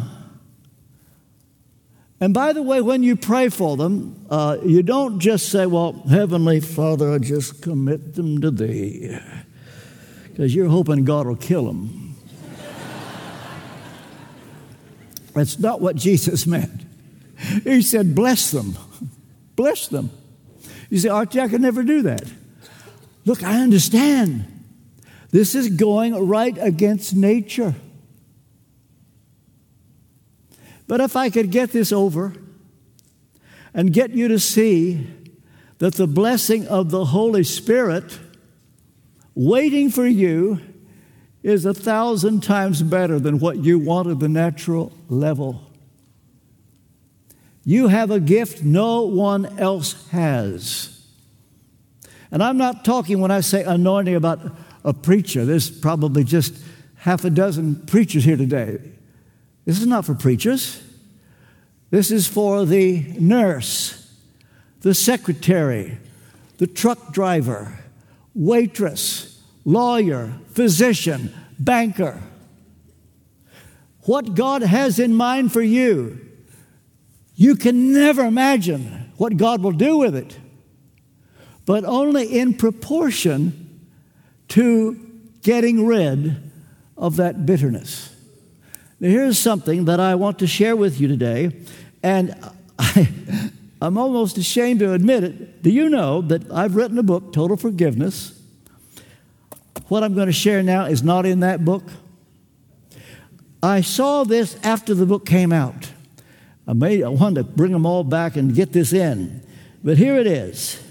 And 2.22 2.34
by 2.34 2.52
the 2.52 2.62
way, 2.62 2.82
when 2.82 3.02
you 3.02 3.16
pray 3.16 3.48
for 3.48 3.78
them, 3.78 4.26
uh, 4.30 4.58
you 4.64 4.84
don't 4.84 5.20
just 5.20 5.50
say, 5.50 5.66
Well, 5.66 5.94
Heavenly 6.10 6.60
Father, 6.60 7.14
I 7.14 7.18
just 7.18 7.62
commit 7.62 8.16
them 8.16 8.42
to 8.42 8.52
Thee, 8.52 9.18
because 10.28 10.54
you're 10.54 10.68
hoping 10.68 11.06
God 11.06 11.28
will 11.28 11.38
kill 11.38 11.66
them. 11.66 12.16
That's 15.34 15.60
not 15.60 15.80
what 15.80 15.96
Jesus 15.96 16.46
meant. 16.46 16.82
He 17.64 17.82
said, 17.82 18.16
Bless 18.16 18.52
them. 18.52 18.78
Bless 19.56 19.88
them. 19.88 20.12
You 20.90 21.00
say, 21.00 21.10
RT, 21.10 21.38
I 21.38 21.48
could 21.48 21.62
never 21.62 21.84
do 21.84 22.02
that. 22.02 22.24
Look, 23.26 23.44
I 23.44 23.62
understand. 23.62 24.46
This 25.32 25.56
is 25.56 25.70
going 25.70 26.28
right 26.28 26.58
against 26.60 27.16
nature. 27.16 27.76
But 30.90 31.02
if 31.02 31.16
I 31.16 31.30
could 31.30 31.52
get 31.52 31.72
this 31.72 31.92
over 31.92 32.34
and 33.76 33.94
get 33.94 34.10
you 34.10 34.28
to 34.30 34.40
see 34.40 35.06
that 35.78 35.94
the 35.94 36.08
blessing 36.08 36.68
of 36.68 36.90
the 36.90 37.06
Holy 37.06 37.44
Spirit 37.44 38.18
waiting 39.36 39.92
for 39.92 40.08
you 40.08 40.60
is 41.44 41.64
a 41.64 41.76
thousand 41.76 42.42
times 42.42 42.82
better 42.82 43.20
than 43.20 43.38
what 43.38 43.58
you 43.58 43.78
want 43.78 44.08
at 44.08 44.18
the 44.18 44.28
natural 44.28 44.92
level. 45.10 45.62
You 47.64 47.90
have 47.90 48.10
a 48.10 48.20
gift 48.20 48.64
no 48.64 49.04
one 49.04 49.60
else 49.60 50.10
has. 50.10 51.06
And 52.32 52.42
I'm 52.42 52.58
not 52.58 52.84
talking 52.84 53.20
when 53.22 53.30
I 53.30 53.42
say 53.42 53.64
anointing 53.64 54.16
about 54.16 54.40
a 54.84 54.96
preacher. 54.96 55.46
There's 55.46 55.70
probably 55.70 56.24
just 56.24 56.56
half 56.96 57.26
a 57.26 57.30
dozen 57.30 57.76
preachers 57.86 58.24
here 58.24 58.38
today. 58.38 58.80
This 59.66 59.80
is 59.80 59.88
not 59.88 60.06
for 60.06 60.16
preachers. 60.16 60.82
This 61.90 62.12
is 62.12 62.28
for 62.28 62.66
the 62.66 63.02
nurse, 63.20 64.14
the 64.82 64.94
secretary, 64.94 65.98
the 66.58 66.68
truck 66.68 67.14
driver, 67.14 67.80
waitress, 68.36 69.42
lawyer, 69.66 70.34
physician, 70.52 71.34
banker. 71.58 72.22
What 74.04 74.36
God 74.36 74.62
has 74.62 75.00
in 75.00 75.14
mind 75.14 75.52
for 75.52 75.62
you, 75.62 76.20
you 77.36 77.56
can 77.56 77.94
never 77.94 78.24
imagine 78.24 79.12
what 79.18 79.38
God 79.38 79.62
will 79.62 79.72
do 79.72 79.98
with 79.98 80.16
it, 80.16 80.38
but 81.66 81.86
only 81.86 82.26
in 82.40 82.54
proportion 82.54 83.90
to 84.50 84.96
getting 85.42 85.86
rid 85.86 86.52
of 86.98 87.16
that 87.18 87.46
bitterness. 87.46 88.16
Now, 89.00 89.10
here's 89.10 89.40
something 89.40 89.86
that 89.86 90.00
I 90.00 90.16
want 90.16 90.40
to 90.40 90.48
share 90.48 90.76
with 90.76 91.00
you 91.00 91.08
today, 91.08 91.52
and 92.04 92.36
I, 92.78 93.10
I'm 93.82 93.98
almost 93.98 94.38
ashamed 94.38 94.82
to 94.82 94.94
admit 94.94 95.24
it. 95.24 95.64
Do 95.64 95.70
you 95.70 95.90
know 95.90 96.22
that 96.24 96.52
I've 96.52 96.76
written 96.76 96.98
a 96.98 97.04
book, 97.04 97.32
Total 97.32 97.56
Forgiveness? 97.56 98.38
What 99.88 100.04
I'm 100.04 100.14
going 100.16 100.28
to 100.28 100.34
share 100.34 100.62
now 100.62 100.86
is 100.86 101.02
not 101.02 101.26
in 101.26 101.40
that 101.40 101.64
book. 101.64 101.84
I 103.64 103.82
saw 103.82 104.24
this 104.24 104.58
after 104.64 104.94
the 104.94 105.06
book 105.06 105.26
came 105.26 105.54
out. 105.54 105.92
I, 106.68 106.74
made, 106.74 107.04
I 107.04 107.10
wanted 107.10 107.36
to 107.36 107.44
bring 107.44 107.72
them 107.72 107.86
all 107.86 108.04
back 108.04 108.36
and 108.36 108.54
get 108.54 108.74
this 108.74 108.94
in. 108.94 109.42
But 109.84 109.98
here 109.98 110.18
it 110.18 110.28
is. 110.28 110.82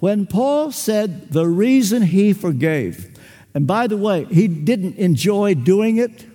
When 0.00 0.26
Paul 0.26 0.72
said 0.72 1.30
the 1.30 1.46
reason 1.46 2.02
he 2.02 2.32
forgave, 2.32 3.16
and 3.54 3.66
by 3.66 3.86
the 3.86 3.96
way, 3.96 4.24
he 4.24 4.48
didn't 4.48 4.96
enjoy 4.96 5.54
doing 5.54 5.96
it. 5.96 6.26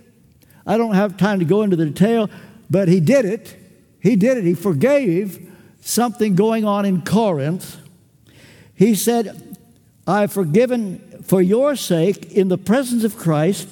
I 0.66 0.76
don't 0.76 0.94
have 0.94 1.16
time 1.16 1.38
to 1.38 1.44
go 1.44 1.62
into 1.62 1.76
the 1.76 1.86
detail, 1.86 2.28
but 2.68 2.88
he 2.88 3.00
did 3.00 3.24
it. 3.24 3.56
He 4.00 4.16
did 4.16 4.38
it. 4.38 4.44
He 4.44 4.54
forgave 4.54 5.52
something 5.80 6.34
going 6.34 6.64
on 6.64 6.84
in 6.84 7.02
Corinth. 7.02 7.76
He 8.74 8.94
said, 8.94 9.56
I've 10.06 10.32
forgiven 10.32 11.22
for 11.22 11.40
your 11.40 11.76
sake 11.76 12.32
in 12.32 12.48
the 12.48 12.58
presence 12.58 13.04
of 13.04 13.16
Christ 13.16 13.68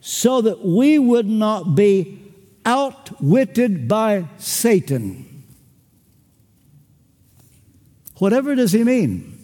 so 0.00 0.40
that 0.40 0.64
we 0.64 0.98
would 0.98 1.28
not 1.28 1.74
be 1.74 2.20
outwitted 2.64 3.88
by 3.88 4.28
Satan. 4.38 5.44
Whatever 8.18 8.54
does 8.54 8.72
he 8.72 8.84
mean? 8.84 9.38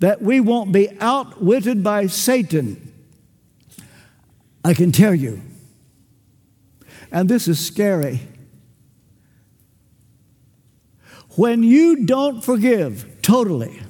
That 0.00 0.22
we 0.22 0.40
won't 0.40 0.72
be 0.72 0.88
outwitted 1.00 1.82
by 1.82 2.06
Satan. 2.06 2.92
I 4.66 4.74
can 4.74 4.90
tell 4.90 5.14
you. 5.14 5.42
And 7.12 7.28
this 7.28 7.46
is 7.46 7.64
scary. 7.64 8.18
When 11.36 11.62
you 11.62 12.04
don't 12.04 12.42
forgive 12.42 13.22
totally, 13.22 13.80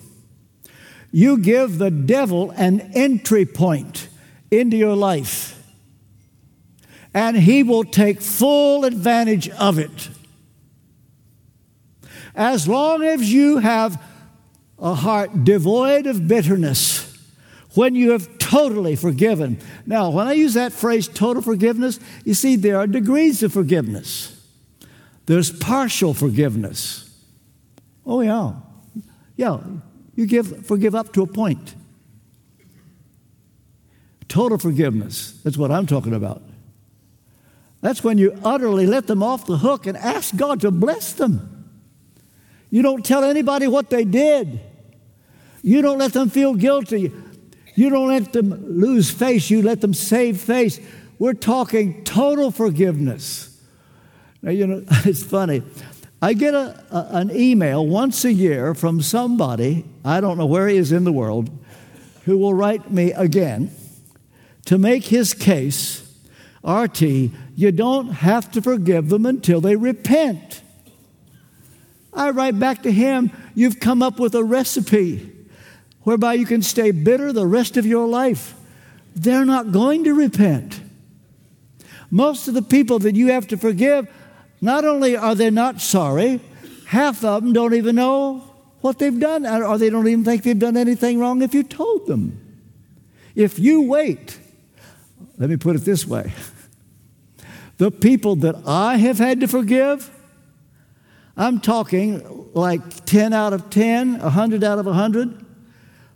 you 1.10 1.38
give 1.38 1.78
the 1.78 1.90
devil 1.90 2.50
an 2.50 2.92
entry 2.94 3.46
point 3.46 4.10
into 4.50 4.76
your 4.76 4.94
life. 4.94 5.58
And 7.14 7.38
he 7.38 7.62
will 7.62 7.84
take 7.84 8.20
full 8.20 8.84
advantage 8.84 9.48
of 9.48 9.78
it. 9.78 10.10
As 12.34 12.68
long 12.68 13.02
as 13.02 13.32
you 13.32 13.60
have 13.60 13.98
a 14.78 14.92
heart 14.92 15.42
devoid 15.42 16.06
of 16.06 16.28
bitterness, 16.28 17.05
when 17.76 17.94
you 17.94 18.12
have 18.12 18.38
totally 18.38 18.96
forgiven. 18.96 19.58
Now, 19.84 20.10
when 20.10 20.26
I 20.26 20.32
use 20.32 20.54
that 20.54 20.72
phrase, 20.72 21.08
total 21.08 21.42
forgiveness, 21.42 22.00
you 22.24 22.34
see, 22.34 22.56
there 22.56 22.78
are 22.78 22.86
degrees 22.86 23.42
of 23.42 23.52
forgiveness. 23.52 24.32
There's 25.26 25.50
partial 25.50 26.14
forgiveness. 26.14 27.02
Oh, 28.04 28.20
yeah. 28.20 28.54
Yeah, 29.36 29.60
you 30.14 30.26
give, 30.26 30.66
forgive 30.66 30.94
up 30.94 31.12
to 31.12 31.22
a 31.22 31.26
point. 31.26 31.74
Total 34.28 34.58
forgiveness. 34.58 35.32
That's 35.44 35.58
what 35.58 35.70
I'm 35.70 35.86
talking 35.86 36.14
about. 36.14 36.42
That's 37.82 38.02
when 38.02 38.16
you 38.18 38.38
utterly 38.42 38.86
let 38.86 39.06
them 39.06 39.22
off 39.22 39.46
the 39.46 39.58
hook 39.58 39.86
and 39.86 39.96
ask 39.96 40.34
God 40.34 40.62
to 40.62 40.70
bless 40.70 41.12
them. 41.12 41.52
You 42.70 42.82
don't 42.82 43.04
tell 43.04 43.22
anybody 43.22 43.68
what 43.68 43.90
they 43.90 44.04
did. 44.04 44.60
You 45.62 45.82
don't 45.82 45.98
let 45.98 46.12
them 46.12 46.30
feel 46.30 46.54
guilty. 46.54 47.12
You 47.76 47.90
don't 47.90 48.08
let 48.08 48.32
them 48.32 48.80
lose 48.80 49.10
face. 49.10 49.50
You 49.50 49.62
let 49.62 49.82
them 49.82 49.94
save 49.94 50.40
face. 50.40 50.80
We're 51.18 51.34
talking 51.34 52.02
total 52.04 52.50
forgiveness. 52.50 53.60
Now, 54.42 54.50
you 54.50 54.66
know, 54.66 54.82
it's 55.04 55.22
funny. 55.22 55.62
I 56.20 56.32
get 56.32 56.54
a, 56.54 56.82
a, 56.90 57.08
an 57.18 57.30
email 57.30 57.86
once 57.86 58.24
a 58.24 58.32
year 58.32 58.74
from 58.74 59.02
somebody, 59.02 59.84
I 60.04 60.20
don't 60.20 60.38
know 60.38 60.46
where 60.46 60.66
he 60.66 60.78
is 60.78 60.90
in 60.90 61.04
the 61.04 61.12
world, 61.12 61.50
who 62.24 62.38
will 62.38 62.54
write 62.54 62.90
me 62.90 63.12
again 63.12 63.70
to 64.64 64.78
make 64.78 65.04
his 65.04 65.34
case, 65.34 66.02
RT, 66.64 67.02
you 67.02 67.72
don't 67.72 68.08
have 68.08 68.50
to 68.52 68.62
forgive 68.62 69.10
them 69.10 69.26
until 69.26 69.60
they 69.60 69.76
repent. 69.76 70.62
I 72.12 72.30
write 72.30 72.58
back 72.58 72.82
to 72.84 72.90
him, 72.90 73.30
you've 73.54 73.78
come 73.78 74.02
up 74.02 74.18
with 74.18 74.34
a 74.34 74.42
recipe 74.42 75.35
whereby 76.06 76.34
you 76.34 76.46
can 76.46 76.62
stay 76.62 76.92
bitter 76.92 77.32
the 77.32 77.46
rest 77.46 77.76
of 77.76 77.84
your 77.84 78.06
life. 78.06 78.54
They're 79.16 79.44
not 79.44 79.72
going 79.72 80.04
to 80.04 80.14
repent. 80.14 80.80
Most 82.10 82.46
of 82.46 82.54
the 82.54 82.62
people 82.62 83.00
that 83.00 83.16
you 83.16 83.32
have 83.32 83.48
to 83.48 83.56
forgive, 83.56 84.08
not 84.60 84.84
only 84.84 85.16
are 85.16 85.34
they 85.34 85.50
not 85.50 85.80
sorry, 85.80 86.40
half 86.86 87.24
of 87.24 87.42
them 87.42 87.52
don't 87.52 87.74
even 87.74 87.96
know 87.96 88.44
what 88.82 89.00
they've 89.00 89.18
done, 89.18 89.44
or 89.44 89.78
they 89.78 89.90
don't 89.90 90.06
even 90.06 90.24
think 90.24 90.44
they've 90.44 90.56
done 90.56 90.76
anything 90.76 91.18
wrong 91.18 91.42
if 91.42 91.52
you 91.52 91.64
told 91.64 92.06
them. 92.06 92.40
If 93.34 93.58
you 93.58 93.82
wait 93.82 94.38
let 95.38 95.50
me 95.50 95.56
put 95.56 95.76
it 95.76 95.84
this 95.84 96.06
way 96.06 96.32
the 97.78 97.90
people 97.90 98.36
that 98.36 98.56
I 98.66 98.96
have 98.96 99.18
had 99.18 99.40
to 99.40 99.48
forgive, 99.48 100.10
I'm 101.36 101.60
talking 101.60 102.50
like 102.54 103.04
10 103.04 103.34
out 103.34 103.52
of 103.52 103.68
10, 103.68 104.20
100 104.20 104.64
out 104.64 104.78
of 104.78 104.86
100. 104.86 105.45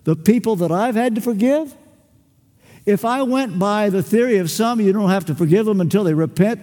The 0.05 0.17
people 0.17 0.57
that 0.57 0.73
I've 0.73 0.95
had 0.95 1.15
to 1.15 1.21
forgive, 1.21 1.75
if 2.87 3.05
I 3.05 3.23
went 3.23 3.59
by 3.59 3.91
the 3.91 4.03
theory 4.03 4.39
of 4.39 4.51
some, 4.51 4.81
you 4.81 4.93
don't 4.93 5.11
have 5.11 5.27
to 5.27 5.35
forgive 5.35 5.67
them 5.67 5.81
until 5.81 6.05
they 6.05 6.15
repent, 6.15 6.61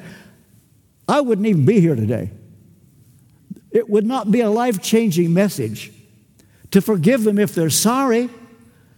I 1.08 1.22
wouldn't 1.22 1.48
even 1.48 1.66
be 1.66 1.80
here 1.80 1.96
today. 1.96 2.32
It 3.72 3.90
would 3.90 4.06
not 4.06 4.32
be 4.32 4.42
a 4.42 4.50
life 4.50 4.82
changing 4.82 5.34
message 5.34 5.92
to 6.72 6.82
forgive 6.82 7.24
them 7.24 7.38
if 7.38 7.54
they're 7.54 7.70
sorry. 7.70 8.30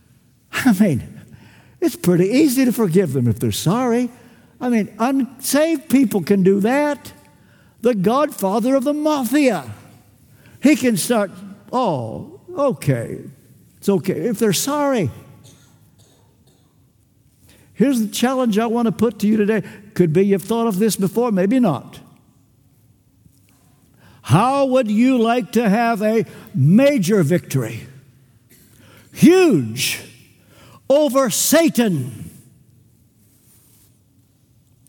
I 0.52 0.74
mean, 0.80 1.22
it's 1.82 1.96
pretty 1.96 2.28
easy 2.28 2.66
to 2.66 2.72
forgive 2.72 3.14
them 3.14 3.28
if 3.28 3.40
they're 3.40 3.52
sorry. 3.52 4.10
I 4.62 4.70
mean, 4.70 4.94
unsaved 5.00 5.90
people 5.90 6.22
can 6.22 6.44
do 6.44 6.60
that. 6.62 7.14
The 7.82 7.96
godfather 7.96 8.76
of 8.76 8.84
the 8.84 8.94
mafia, 8.94 9.70
he 10.62 10.76
can 10.76 10.98
start, 10.98 11.32
oh, 11.72 12.42
okay, 12.50 13.22
it's 13.80 13.90
okay 13.90 14.28
if 14.28 14.40
they're 14.40 14.54
sorry. 14.54 15.10
Here's 17.74 18.02
the 18.02 18.10
challenge 18.10 18.60
I 18.60 18.66
want 18.66 18.88
to 18.88 18.92
put 18.92 19.20
to 19.20 19.28
you 19.28 19.38
today. 19.38 19.64
Could 19.94 20.12
be 20.12 20.26
you've 20.26 20.44
thought 20.44 20.68
of 20.68 20.80
this 20.80 20.98
before, 20.98 21.32
maybe 21.32 21.60
not. 21.60 22.00
How 24.22 24.66
would 24.66 24.92
you 24.92 25.18
like 25.18 25.54
to 25.54 25.70
have 25.70 26.02
a 26.02 26.26
major 26.54 27.24
victory? 27.24 27.88
Huge 29.14 30.02
over 30.90 31.30
Satan. 31.30 32.30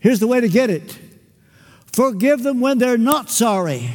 Here's 0.01 0.19
the 0.19 0.27
way 0.27 0.41
to 0.41 0.49
get 0.49 0.71
it 0.71 0.99
forgive 1.93 2.43
them 2.43 2.61
when 2.61 2.79
they're 2.79 2.99
not 2.99 3.31
sorry, 3.31 3.91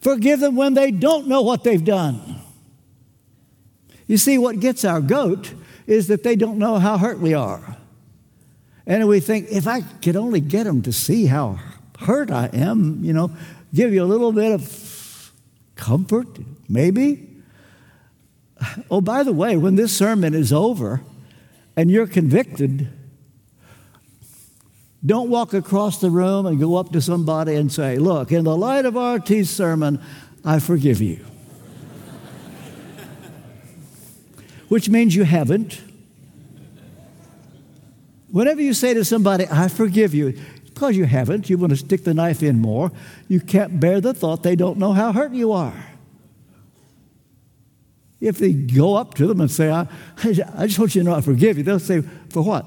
forgive 0.00 0.40
them 0.40 0.54
when 0.54 0.74
they 0.74 0.90
don't 0.90 1.26
know 1.26 1.42
what 1.42 1.64
they've 1.64 1.84
done. 1.84 2.40
You 4.08 4.16
see, 4.16 4.38
what 4.38 4.58
gets 4.58 4.84
our 4.84 5.00
goat 5.00 5.52
is 5.86 6.08
that 6.08 6.24
they 6.24 6.34
don't 6.34 6.58
know 6.58 6.78
how 6.78 6.98
hurt 6.98 7.20
we 7.20 7.34
are. 7.34 7.76
And 8.86 9.06
we 9.06 9.20
think, 9.20 9.48
if 9.50 9.68
I 9.68 9.82
could 9.82 10.16
only 10.16 10.40
get 10.40 10.64
them 10.64 10.82
to 10.82 10.92
see 10.92 11.26
how 11.26 11.60
hurt 12.00 12.30
I 12.30 12.46
am, 12.52 13.04
you 13.04 13.12
know, 13.12 13.30
give 13.72 13.92
you 13.92 14.02
a 14.02 14.06
little 14.06 14.32
bit 14.32 14.52
of 14.52 15.32
comfort, 15.76 16.26
maybe. 16.68 17.28
Oh, 18.90 19.00
by 19.00 19.22
the 19.22 19.32
way, 19.32 19.56
when 19.56 19.76
this 19.76 19.96
sermon 19.96 20.34
is 20.34 20.52
over 20.52 21.02
and 21.76 21.90
you're 21.90 22.06
convicted, 22.06 22.88
don't 25.04 25.30
walk 25.30 25.54
across 25.54 26.00
the 26.00 26.10
room 26.10 26.46
and 26.46 26.58
go 26.58 26.76
up 26.76 26.92
to 26.92 27.00
somebody 27.00 27.54
and 27.54 27.70
say, 27.70 27.98
Look, 27.98 28.32
in 28.32 28.44
the 28.44 28.56
light 28.56 28.84
of 28.84 28.96
RT's 28.96 29.50
sermon, 29.50 30.00
I 30.44 30.58
forgive 30.58 31.00
you. 31.00 31.24
Which 34.68 34.88
means 34.88 35.14
you 35.14 35.24
haven't. 35.24 35.80
Whenever 38.30 38.60
you 38.60 38.74
say 38.74 38.94
to 38.94 39.04
somebody, 39.04 39.46
I 39.50 39.68
forgive 39.68 40.14
you, 40.14 40.38
because 40.66 40.96
you 40.96 41.06
haven't, 41.06 41.48
you 41.48 41.56
want 41.56 41.70
to 41.70 41.76
stick 41.76 42.04
the 42.04 42.14
knife 42.14 42.42
in 42.42 42.60
more, 42.60 42.92
you 43.26 43.40
can't 43.40 43.80
bear 43.80 44.00
the 44.00 44.12
thought 44.12 44.42
they 44.42 44.54
don't 44.54 44.78
know 44.78 44.92
how 44.92 45.12
hurt 45.12 45.32
you 45.32 45.52
are. 45.52 45.74
If 48.20 48.38
they 48.38 48.52
go 48.52 48.96
up 48.96 49.14
to 49.14 49.26
them 49.26 49.40
and 49.40 49.50
say, 49.50 49.70
I, 49.70 49.86
I 50.22 50.66
just 50.66 50.78
want 50.78 50.94
you 50.94 51.02
to 51.02 51.08
know 51.08 51.14
I 51.14 51.20
forgive 51.20 51.56
you, 51.56 51.64
they'll 51.64 51.78
say, 51.78 52.02
For 52.30 52.42
what? 52.42 52.66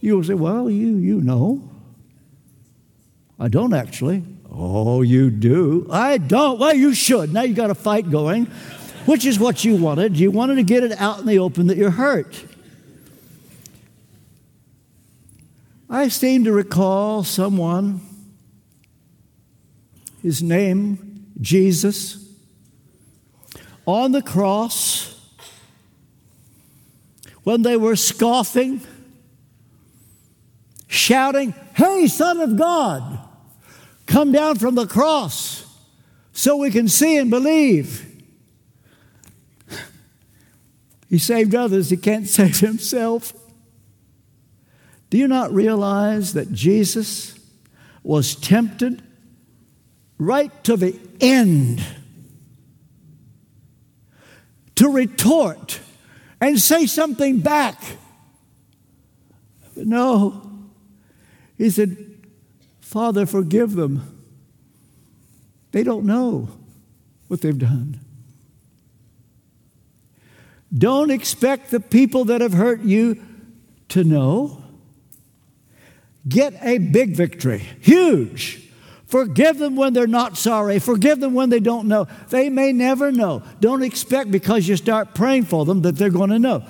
You 0.00 0.16
will 0.16 0.24
say, 0.24 0.34
Well, 0.34 0.70
you, 0.70 0.96
you 0.96 1.20
know. 1.20 1.68
I 3.38 3.48
don't 3.48 3.72
actually. 3.72 4.22
Oh, 4.50 5.02
you 5.02 5.30
do? 5.30 5.86
I 5.90 6.18
don't. 6.18 6.58
Well, 6.58 6.74
you 6.74 6.92
should. 6.92 7.32
Now 7.32 7.42
you 7.42 7.54
got 7.54 7.70
a 7.70 7.74
fight 7.74 8.10
going. 8.10 8.50
Which 9.10 9.26
is 9.26 9.40
what 9.40 9.64
you 9.64 9.74
wanted. 9.74 10.16
You 10.16 10.30
wanted 10.30 10.54
to 10.54 10.62
get 10.62 10.84
it 10.84 10.92
out 10.92 11.18
in 11.18 11.26
the 11.26 11.40
open 11.40 11.66
that 11.66 11.76
you're 11.76 11.90
hurt. 11.90 12.44
I 15.88 16.06
seem 16.06 16.44
to 16.44 16.52
recall 16.52 17.24
someone, 17.24 18.02
his 20.22 20.44
name, 20.44 21.26
Jesus, 21.40 22.24
on 23.84 24.12
the 24.12 24.22
cross 24.22 25.20
when 27.42 27.62
they 27.62 27.76
were 27.76 27.96
scoffing, 27.96 28.80
shouting, 30.86 31.52
Hey, 31.74 32.06
Son 32.06 32.38
of 32.38 32.56
God, 32.56 33.18
come 34.06 34.30
down 34.30 34.54
from 34.54 34.76
the 34.76 34.86
cross 34.86 35.66
so 36.32 36.58
we 36.58 36.70
can 36.70 36.86
see 36.86 37.16
and 37.16 37.28
believe. 37.28 38.06
He 41.10 41.18
saved 41.18 41.56
others, 41.56 41.90
he 41.90 41.96
can't 41.96 42.28
save 42.38 42.60
himself. 42.60 43.34
Do 45.10 45.18
you 45.18 45.26
not 45.26 45.52
realize 45.52 46.34
that 46.34 46.52
Jesus 46.52 47.38
was 48.04 48.36
tempted 48.36 49.02
right 50.18 50.52
to 50.64 50.76
the 50.76 50.98
end 51.20 51.84
to 54.76 54.88
retort 54.88 55.80
and 56.40 56.60
say 56.60 56.86
something 56.86 57.40
back? 57.40 57.82
But 59.74 59.88
no, 59.88 60.68
he 61.58 61.70
said, 61.70 61.96
Father, 62.80 63.26
forgive 63.26 63.74
them. 63.74 64.16
They 65.72 65.82
don't 65.82 66.04
know 66.04 66.48
what 67.26 67.40
they've 67.40 67.58
done. 67.58 67.98
Don't 70.76 71.10
expect 71.10 71.70
the 71.70 71.80
people 71.80 72.26
that 72.26 72.40
have 72.40 72.52
hurt 72.52 72.80
you 72.80 73.22
to 73.88 74.04
know. 74.04 74.62
Get 76.28 76.54
a 76.62 76.78
big 76.78 77.16
victory, 77.16 77.58
huge. 77.80 78.68
Forgive 79.06 79.58
them 79.58 79.74
when 79.74 79.92
they're 79.92 80.06
not 80.06 80.38
sorry. 80.38 80.78
Forgive 80.78 81.18
them 81.18 81.34
when 81.34 81.50
they 81.50 81.58
don't 81.58 81.88
know. 81.88 82.06
They 82.28 82.48
may 82.48 82.72
never 82.72 83.10
know. 83.10 83.42
Don't 83.58 83.82
expect 83.82 84.30
because 84.30 84.68
you 84.68 84.76
start 84.76 85.14
praying 85.16 85.46
for 85.46 85.64
them 85.64 85.82
that 85.82 85.96
they're 85.96 86.10
going 86.10 86.30
to 86.30 86.38
know. 86.38 86.64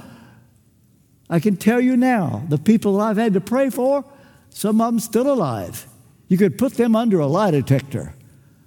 I 1.28 1.38
can 1.38 1.56
tell 1.56 1.80
you 1.80 1.98
now, 1.98 2.44
the 2.48 2.56
people 2.56 2.96
that 2.96 3.04
I've 3.04 3.16
had 3.18 3.34
to 3.34 3.40
pray 3.42 3.68
for, 3.68 4.04
some 4.48 4.80
of 4.80 4.86
them 4.86 5.00
still 5.00 5.30
alive. 5.30 5.86
You 6.28 6.38
could 6.38 6.56
put 6.56 6.74
them 6.74 6.96
under 6.96 7.20
a 7.20 7.26
lie 7.26 7.50
detector. 7.50 8.14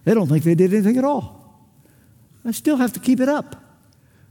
They 0.03 0.13
don't 0.13 0.27
think 0.27 0.43
they 0.43 0.53
did 0.53 0.71
anything 0.71 0.97
at 0.97 1.03
all. 1.03 1.65
I 2.45 2.51
still 2.51 2.77
have 2.77 2.93
to 2.93 2.99
keep 2.99 3.19
it 3.19 3.29
up 3.29 3.62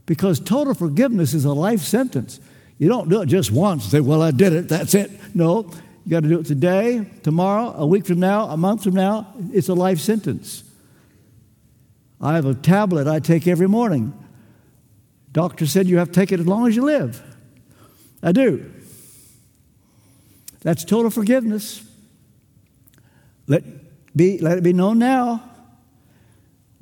because 0.05 0.39
total 0.39 0.73
forgiveness 0.73 1.33
is 1.33 1.45
a 1.45 1.53
life 1.53 1.81
sentence. 1.81 2.39
You 2.77 2.89
don't 2.89 3.09
do 3.09 3.21
it 3.21 3.27
just 3.27 3.51
once 3.51 3.85
say, 3.85 3.99
Well, 3.99 4.21
I 4.21 4.31
did 4.31 4.53
it, 4.53 4.67
that's 4.67 4.93
it. 4.93 5.11
No, 5.35 5.69
you 6.05 6.11
got 6.11 6.23
to 6.23 6.29
do 6.29 6.39
it 6.39 6.45
today, 6.45 7.05
tomorrow, 7.23 7.73
a 7.77 7.85
week 7.85 8.05
from 8.05 8.19
now, 8.19 8.49
a 8.49 8.57
month 8.57 8.83
from 8.83 8.93
now. 8.93 9.33
It's 9.53 9.69
a 9.69 9.73
life 9.73 9.99
sentence. 9.99 10.63
I 12.19 12.35
have 12.35 12.45
a 12.45 12.53
tablet 12.53 13.07
I 13.07 13.19
take 13.19 13.47
every 13.47 13.67
morning. 13.67 14.13
Doctor 15.31 15.65
said 15.65 15.87
you 15.87 15.97
have 15.97 16.09
to 16.09 16.13
take 16.13 16.31
it 16.31 16.39
as 16.39 16.47
long 16.47 16.67
as 16.67 16.75
you 16.75 16.83
live. 16.83 17.21
I 18.21 18.31
do. 18.31 18.71
That's 20.61 20.85
total 20.85 21.11
forgiveness. 21.11 21.85
Let, 23.47 23.63
be, 24.15 24.37
let 24.37 24.57
it 24.57 24.63
be 24.63 24.73
known 24.73 24.99
now. 24.99 25.43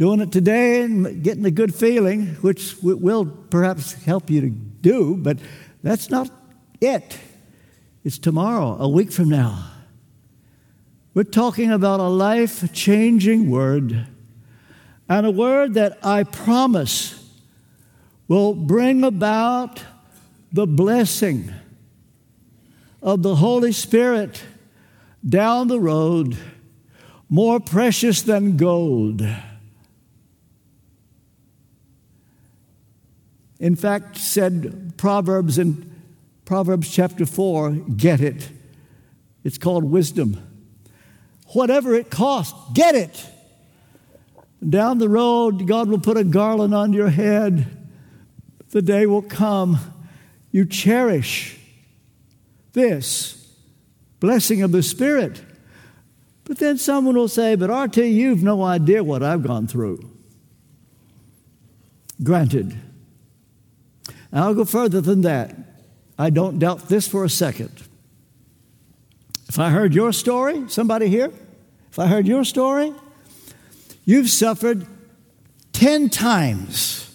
Doing 0.02 0.22
it 0.22 0.32
today 0.32 0.82
and 0.82 1.24
getting 1.24 1.46
a 1.46 1.52
good 1.52 1.76
feeling, 1.76 2.30
which 2.42 2.76
will 2.82 3.24
perhaps 3.24 3.94
help 3.94 4.32
you 4.32 4.42
to 4.42 4.50
do, 4.50 5.16
but 5.16 5.38
that's 5.84 6.10
not 6.10 6.28
it. 6.82 7.20
It's 8.04 8.18
tomorrow, 8.18 8.78
a 8.80 8.90
week 8.90 9.12
from 9.12 9.30
now. 9.30 9.64
We're 11.14 11.22
talking 11.22 11.72
about 11.72 12.00
a 12.00 12.08
life 12.08 12.74
changing 12.74 13.52
word, 13.52 14.08
and 15.08 15.28
a 15.28 15.30
word 15.30 15.76
that 15.76 16.00
I 16.04 16.24
promise 16.24 17.24
will 18.28 18.56
bring 18.56 19.04
about 19.04 19.84
the 20.52 20.66
blessing 20.66 21.54
of 23.04 23.22
the 23.22 23.36
Holy 23.36 23.72
Spirit 23.72 24.42
down 25.24 25.68
the 25.68 25.80
road, 25.80 26.36
more 27.30 27.60
precious 27.60 28.24
than 28.24 28.58
gold. 28.58 29.24
In 33.62 33.76
fact, 33.76 34.18
said 34.18 34.98
Proverbs 34.98 35.60
in 35.60 35.90
Proverbs 36.46 36.90
chapter 36.90 37.28
4, 37.28 37.70
get 37.96 38.20
it. 38.20 38.50
It's 39.44 39.60
called 39.60 39.84
wisdom. 39.84 40.36
Whatever 41.54 41.94
it 41.94 42.10
costs, 42.10 42.58
get 42.74 42.96
it. 42.96 43.30
Down 44.68 44.98
the 44.98 45.08
road, 45.08 45.68
God 45.68 45.90
will 45.90 46.00
put 46.00 46.18
a 46.18 46.24
garland 46.24 46.74
on 46.74 46.92
your 46.92 47.10
head. 47.10 47.68
The 48.72 48.82
day 48.82 49.06
will 49.06 49.22
come. 49.22 49.78
You 50.52 50.66
cherish 50.66 51.60
this 52.74 53.56
blessing 54.20 54.64
of 54.64 54.72
the 54.72 54.82
Spirit. 54.82 55.40
But 56.46 56.58
then 56.58 56.80
someone 56.80 57.16
will 57.16 57.28
say, 57.28 57.56
But 57.56 57.70
RT, 57.70 57.98
you've 57.98 58.42
no 58.42 58.64
idea 58.64 59.04
what 59.04 59.22
I've 59.22 59.44
gone 59.44 59.68
through. 59.68 60.10
Granted. 62.24 62.76
I'll 64.34 64.54
go 64.54 64.66
further 64.66 65.02
than 65.02 65.22
that. 65.22 65.56
I 66.18 66.30
don't 66.30 66.60
doubt 66.60 66.88
this 66.88 67.08
for 67.08 67.24
a 67.24 67.30
second. 67.30 67.72
If 69.48 69.60
I 69.60 69.70
heard 69.70 69.94
your 69.94 70.14
story, 70.14 70.70
somebody 70.70 71.08
here, 71.08 71.32
if 71.92 72.00
I 72.00 72.08
heard 72.08 72.26
your 72.26 72.46
story, 72.46 72.94
you've 74.06 74.30
suffered 74.30 74.88
10 75.74 76.10
times, 76.10 77.14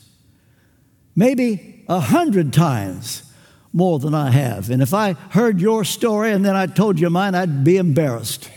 maybe 1.15 1.85
a 1.89 1.95
100 1.95 2.53
times 2.53 3.23
more 3.73 3.99
than 3.99 4.15
I 4.15 4.31
have. 4.31 4.71
And 4.71 4.83
if 4.83 4.93
I 4.93 5.13
heard 5.13 5.61
your 5.61 5.85
story 5.85 6.33
and 6.33 6.45
then 6.45 6.57
I 6.57 6.67
told 6.67 6.99
you 6.99 7.09
mine, 7.11 7.35
I'd 7.35 7.65
be 7.65 7.77
embarrassed. 7.77 8.51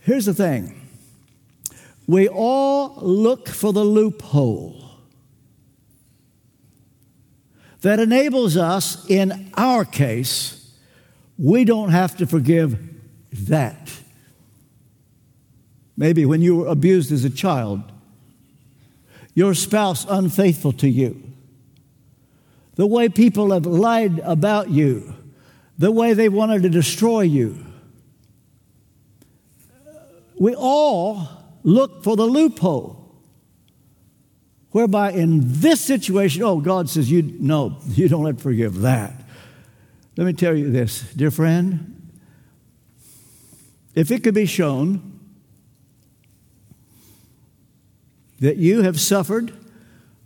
Here's 0.00 0.26
the 0.26 0.34
thing 0.34 0.81
we 2.12 2.28
all 2.28 2.98
look 3.00 3.48
for 3.48 3.72
the 3.72 3.82
loophole 3.82 4.76
that 7.80 7.98
enables 7.98 8.54
us, 8.54 9.08
in 9.08 9.50
our 9.54 9.86
case, 9.86 10.76
we 11.38 11.64
don't 11.64 11.88
have 11.88 12.14
to 12.18 12.26
forgive 12.26 12.78
that. 13.32 13.98
Maybe 15.96 16.26
when 16.26 16.42
you 16.42 16.56
were 16.56 16.66
abused 16.66 17.10
as 17.12 17.24
a 17.24 17.30
child, 17.30 17.80
your 19.34 19.54
spouse 19.54 20.04
unfaithful 20.06 20.72
to 20.74 20.88
you, 20.90 21.20
the 22.74 22.86
way 22.86 23.08
people 23.08 23.52
have 23.52 23.64
lied 23.64 24.18
about 24.18 24.68
you, 24.68 25.14
the 25.78 25.90
way 25.90 26.12
they 26.12 26.28
wanted 26.28 26.62
to 26.64 26.68
destroy 26.68 27.22
you. 27.22 27.64
We 30.38 30.54
all 30.54 31.41
look 31.62 32.02
for 32.02 32.16
the 32.16 32.26
loophole 32.26 33.02
whereby 34.72 35.12
in 35.12 35.40
this 35.44 35.80
situation, 35.80 36.42
oh, 36.42 36.60
God 36.60 36.88
says, 36.88 37.10
you 37.10 37.22
no, 37.22 37.78
you 37.88 38.08
don't 38.08 38.24
to 38.36 38.42
forgive 38.42 38.80
that. 38.80 39.14
Let 40.16 40.26
me 40.26 40.32
tell 40.32 40.56
you 40.56 40.70
this, 40.70 41.02
dear 41.12 41.30
friend. 41.30 41.88
If 43.94 44.10
it 44.10 44.24
could 44.24 44.34
be 44.34 44.46
shown 44.46 45.20
that 48.40 48.56
you 48.56 48.82
have 48.82 48.98
suffered 49.00 49.52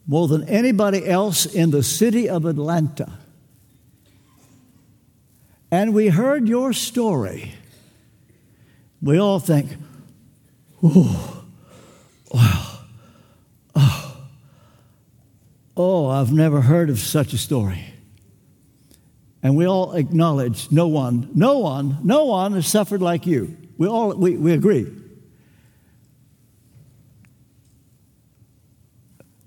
more 0.06 0.28
than 0.28 0.48
anybody 0.48 1.06
else 1.06 1.46
in 1.46 1.70
the 1.72 1.82
city 1.82 2.28
of 2.28 2.46
Atlanta, 2.46 3.18
and 5.70 5.92
we 5.92 6.08
heard 6.08 6.48
your 6.48 6.72
story, 6.72 7.54
we 9.02 9.18
all 9.18 9.40
think, 9.40 9.72
oh, 10.94 11.44
wow, 12.32 12.78
oh, 13.74 14.16
Oh, 15.76 16.08
I've 16.08 16.32
never 16.32 16.62
heard 16.62 16.88
of 16.88 16.98
such 16.98 17.34
a 17.34 17.38
story. 17.38 17.84
And 19.42 19.56
we 19.56 19.66
all 19.66 19.92
acknowledge 19.92 20.72
no 20.72 20.88
one, 20.88 21.28
no 21.34 21.58
one, 21.58 21.98
no 22.02 22.24
one 22.24 22.52
has 22.54 22.66
suffered 22.66 23.02
like 23.02 23.26
you. 23.26 23.56
We 23.76 23.86
all 23.86 24.14
we, 24.14 24.36
we 24.36 24.52
agree. 24.52 24.90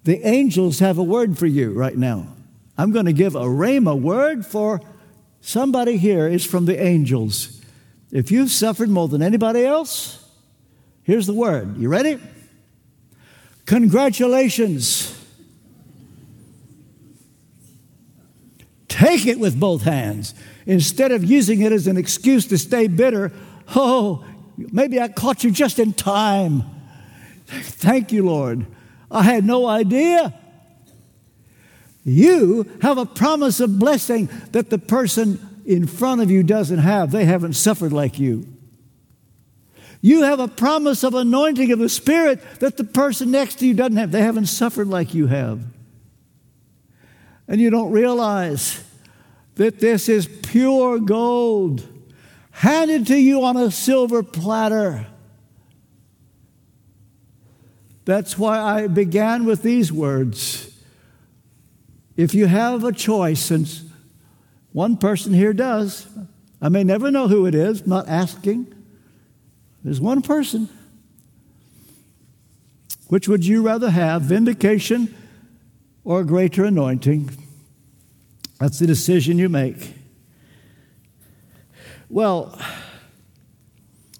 The 0.03 0.25
angels 0.25 0.79
have 0.79 0.97
a 0.97 1.03
word 1.03 1.37
for 1.37 1.47
you 1.47 1.73
right 1.73 1.97
now. 1.97 2.27
I'm 2.77 2.91
going 2.91 3.07
to 3.07 3.13
give 3.13 3.35
a 3.35 3.41
rhema 3.41 3.99
word 3.99 4.45
for 4.45 4.79
somebody 5.41 5.97
here 5.97 6.27
is 6.27 6.45
from 6.45 6.65
the 6.65 6.81
angels. 6.81 7.61
If 8.11 8.31
you've 8.31 8.51
suffered 8.51 8.89
more 8.89 9.07
than 9.07 9.21
anybody 9.21 9.65
else, 9.65 10.28
here's 11.09 11.25
the 11.25 11.33
word. 11.33 11.75
You 11.77 11.89
ready? 11.89 12.19
Congratulations. 13.65 15.15
Take 18.87 19.25
it 19.25 19.39
with 19.39 19.59
both 19.59 19.81
hands. 19.81 20.35
Instead 20.67 21.11
of 21.11 21.23
using 21.23 21.61
it 21.61 21.71
as 21.71 21.87
an 21.87 21.97
excuse 21.97 22.45
to 22.47 22.59
stay 22.59 22.87
bitter, 22.87 23.31
oh, 23.75 24.23
maybe 24.55 24.99
I 24.99 25.07
caught 25.07 25.43
you 25.43 25.49
just 25.49 25.79
in 25.79 25.93
time. 25.93 26.63
Thank 27.47 28.11
you, 28.11 28.23
Lord. 28.25 28.67
I 29.09 29.23
had 29.23 29.43
no 29.43 29.65
idea. 29.65 30.33
You 32.05 32.69
have 32.83 32.99
a 32.99 33.05
promise 33.07 33.59
of 33.59 33.79
blessing 33.79 34.29
that 34.51 34.69
the 34.69 34.77
person 34.77 35.63
in 35.65 35.87
front 35.87 36.21
of 36.21 36.29
you 36.29 36.43
doesn't 36.43 36.79
have. 36.79 37.09
They 37.09 37.25
haven't 37.25 37.53
suffered 37.53 37.93
like 37.93 38.19
you. 38.19 38.45
You 40.01 40.23
have 40.23 40.39
a 40.39 40.47
promise 40.47 41.03
of 41.03 41.13
anointing 41.13 41.71
of 41.71 41.79
the 41.79 41.89
Spirit 41.89 42.41
that 42.59 42.77
the 42.77 42.83
person 42.83 43.31
next 43.31 43.55
to 43.59 43.67
you 43.67 43.73
doesn't 43.73 43.97
have. 43.97 44.11
They 44.11 44.21
haven't 44.21 44.45
suffered 44.45 44.87
like 44.87 45.13
you 45.13 45.27
have. 45.27 45.61
And 47.47 47.59
you 47.59 47.69
don't 47.69 47.91
realize 47.91 48.83
that 49.55 49.79
this 49.79 50.07
is 50.07 50.27
pure 50.27 50.99
gold 50.99 51.85
handed 52.51 53.07
to 53.07 53.17
you 53.17 53.43
on 53.43 53.57
a 53.57 53.71
silver 53.71 54.23
platter. 54.23 55.07
That's 58.05 58.37
why 58.37 58.59
I 58.59 58.87
began 58.87 59.45
with 59.45 59.63
these 59.63 59.91
words. 59.91 60.71
If 62.15 62.33
you 62.33 62.47
have 62.47 62.83
a 62.83 62.91
choice, 62.91 63.51
and 63.51 63.69
one 64.71 64.97
person 64.97 65.33
here 65.33 65.53
does, 65.53 66.07
I 66.61 66.69
may 66.69 66.83
never 66.83 67.11
know 67.11 67.27
who 67.27 67.45
it 67.45 67.55
is, 67.55 67.85
not 67.85 68.07
asking. 68.07 68.78
There's 69.83 70.01
one 70.01 70.21
person. 70.21 70.69
Which 73.07 73.27
would 73.27 73.45
you 73.45 73.63
rather 73.63 73.89
have, 73.89 74.23
vindication 74.23 75.15
or 76.03 76.23
greater 76.23 76.63
anointing? 76.63 77.31
That's 78.59 78.79
the 78.79 78.87
decision 78.87 79.37
you 79.37 79.49
make. 79.49 79.93
Well, 82.09 82.59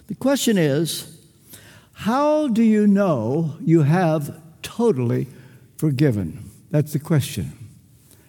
the 0.08 0.16
question 0.16 0.58
is 0.58 1.20
how 1.94 2.48
do 2.48 2.64
you 2.64 2.88
know 2.88 3.58
you 3.60 3.84
have 3.84 4.42
totally 4.62 5.28
forgiven? 5.78 6.50
That's 6.72 6.94
the 6.94 7.00
question. 7.00 7.52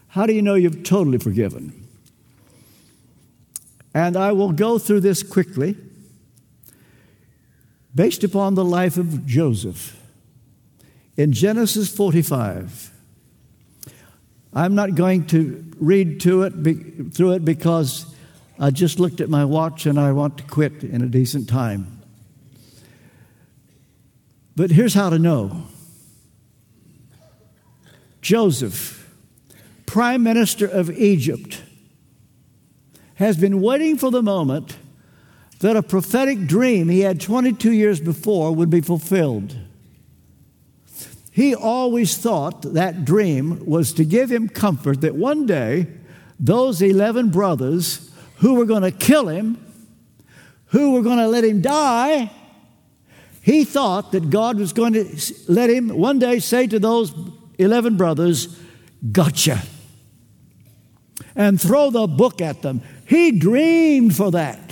How 0.09 0.27
do 0.27 0.33
you 0.33 0.43
know 0.43 0.57
you've 0.57 0.83
totally 0.83 1.19
forgiven? 1.19 1.87
And 3.95 4.17
I 4.17 4.33
will 4.33 4.53
go 4.53 4.79
through 4.79 5.01
this 5.01 5.23
quickly 5.23 5.77
based 7.95 8.25
upon 8.25 8.55
the 8.55 8.65
life 8.65 8.97
of 8.97 9.27
Joseph. 9.27 9.97
In 11.17 11.33
Genesis 11.33 11.95
45, 11.95 12.91
I'm 14.53 14.75
not 14.75 14.95
going 14.95 15.27
to 15.29 15.65
read 15.79 16.21
to 16.21 16.43
it, 16.43 16.63
be, 16.63 16.75
through 16.75 17.33
it 17.33 17.45
because 17.45 18.07
I 18.59 18.71
just 18.71 19.01
looked 19.01 19.21
at 19.21 19.29
my 19.29 19.45
watch 19.45 19.87
and 19.87 19.99
I 19.99 20.13
want 20.13 20.39
to 20.39 20.45
quit 20.45 20.85
in 20.85 21.03
a 21.03 21.07
decent 21.07 21.49
time. 21.49 22.01
But 24.57 24.71
here's 24.71 24.95
how 24.95 25.11
to 25.11 25.19
know 25.19 25.65
Joseph, 28.21 29.15
Prime 29.87 30.23
Minister 30.23 30.67
of 30.67 30.91
Egypt, 30.91 31.63
has 33.15 33.37
been 33.37 33.61
waiting 33.61 33.97
for 33.97 34.11
the 34.11 34.23
moment 34.23 34.77
that 35.61 35.77
a 35.77 35.83
prophetic 35.83 36.47
dream 36.47 36.89
he 36.89 37.01
had 37.01 37.21
22 37.21 37.73
years 37.73 38.01
before 38.01 38.55
would 38.55 38.71
be 38.71 38.81
fulfilled. 38.81 39.57
He 41.31 41.55
always 41.55 42.17
thought 42.19 42.63
that 42.75 43.05
dream 43.05 43.65
was 43.65 43.93
to 43.95 44.05
give 44.05 44.31
him 44.31 44.49
comfort 44.49 45.03
that 45.03 45.15
one 45.15 45.47
day 45.47 45.87
those 46.39 46.83
11 46.83 47.31
brothers 47.31 48.11
who 48.37 48.55
were 48.55 48.65
going 48.65 48.83
to 48.83 48.91
kill 48.91 49.29
him, 49.29 49.59
who 50.67 50.93
were 50.93 51.03
going 51.03 51.19
to 51.19 51.29
let 51.29 51.45
him 51.45 51.61
die, 51.61 52.31
he 53.43 53.65
thought 53.65 54.13
that 54.13 54.31
God 54.31 54.59
was 54.59 54.73
going 54.73 54.95
to 54.95 55.35
let 55.49 55.71
him 55.71 55.89
one 55.89 56.19
day 56.19 56.41
say 56.41 56.67
to 56.67 56.79
those 56.79 57.15
11 57.59 57.97
brothers, 57.97 58.59
Gotcha, 59.13 59.63
and 61.35 61.61
throw 61.61 61.91
the 61.91 62.07
book 62.07 62.41
at 62.41 62.63
them. 62.63 62.83
He 63.07 63.33
dreamed 63.33 64.17
for 64.17 64.31
that. 64.33 64.70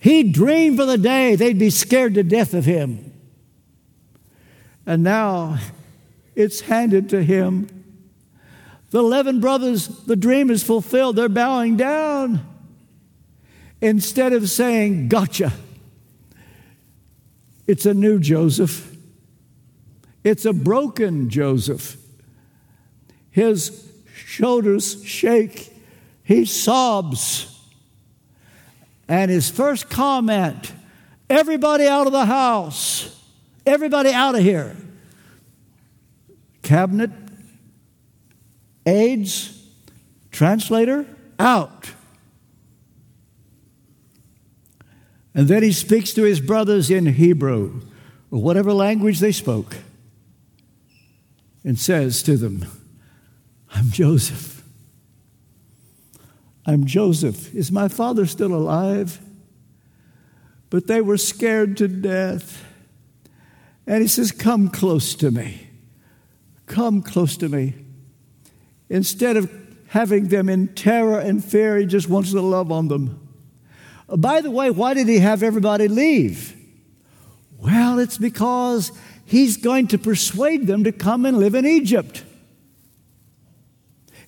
He 0.00 0.22
dreamed 0.22 0.78
for 0.78 0.86
the 0.86 0.98
day 0.98 1.36
they'd 1.36 1.58
be 1.58 1.68
scared 1.68 2.14
to 2.14 2.22
death 2.22 2.54
of 2.54 2.64
him. 2.64 3.12
And 4.86 5.02
now 5.02 5.58
it's 6.34 6.62
handed 6.62 7.10
to 7.10 7.22
him. 7.22 7.68
The 8.90 8.98
11 8.98 9.40
brothers, 9.40 9.88
the 10.06 10.16
dream 10.16 10.50
is 10.50 10.62
fulfilled. 10.62 11.16
They're 11.16 11.28
bowing 11.28 11.76
down. 11.76 12.40
Instead 13.82 14.32
of 14.32 14.48
saying, 14.48 15.08
Gotcha, 15.08 15.52
it's 17.66 17.84
a 17.84 17.94
new 17.94 18.18
Joseph. 18.18 18.96
It's 20.24 20.46
a 20.46 20.52
broken 20.52 21.28
Joseph. 21.28 21.96
His 23.30 23.90
shoulders 24.14 25.04
shake. 25.04 25.72
He 26.24 26.46
sobs. 26.46 27.59
And 29.10 29.28
his 29.28 29.50
first 29.50 29.90
comment 29.90 30.72
everybody 31.28 31.84
out 31.88 32.06
of 32.06 32.12
the 32.12 32.26
house, 32.26 33.20
everybody 33.66 34.12
out 34.12 34.36
of 34.36 34.40
here. 34.40 34.76
Cabinet, 36.62 37.10
aides, 38.86 39.66
translator, 40.30 41.06
out. 41.40 41.90
And 45.34 45.48
then 45.48 45.64
he 45.64 45.72
speaks 45.72 46.12
to 46.14 46.22
his 46.22 46.38
brothers 46.38 46.88
in 46.88 47.06
Hebrew, 47.06 47.80
or 48.30 48.40
whatever 48.40 48.72
language 48.72 49.18
they 49.18 49.32
spoke, 49.32 49.78
and 51.64 51.76
says 51.76 52.22
to 52.22 52.36
them, 52.36 52.64
I'm 53.74 53.90
Joseph. 53.90 54.59
I'm 56.66 56.84
Joseph. 56.84 57.54
Is 57.54 57.72
my 57.72 57.88
father 57.88 58.26
still 58.26 58.54
alive? 58.54 59.20
But 60.68 60.86
they 60.86 61.00
were 61.00 61.16
scared 61.16 61.76
to 61.78 61.88
death. 61.88 62.64
And 63.86 64.02
he 64.02 64.08
says, 64.08 64.30
Come 64.30 64.68
close 64.68 65.14
to 65.16 65.30
me. 65.30 65.68
Come 66.66 67.02
close 67.02 67.36
to 67.38 67.48
me. 67.48 67.74
Instead 68.88 69.36
of 69.36 69.50
having 69.88 70.28
them 70.28 70.48
in 70.48 70.68
terror 70.68 71.18
and 71.18 71.44
fear, 71.44 71.76
he 71.76 71.86
just 71.86 72.08
wants 72.08 72.30
to 72.30 72.40
love 72.40 72.70
on 72.70 72.88
them. 72.88 73.28
Uh, 74.08 74.16
by 74.16 74.40
the 74.40 74.50
way, 74.50 74.70
why 74.70 74.94
did 74.94 75.08
he 75.08 75.18
have 75.18 75.42
everybody 75.42 75.88
leave? 75.88 76.56
Well, 77.58 77.98
it's 77.98 78.18
because 78.18 78.92
he's 79.24 79.56
going 79.56 79.88
to 79.88 79.98
persuade 79.98 80.66
them 80.66 80.84
to 80.84 80.92
come 80.92 81.26
and 81.26 81.38
live 81.38 81.54
in 81.54 81.66
Egypt. 81.66 82.24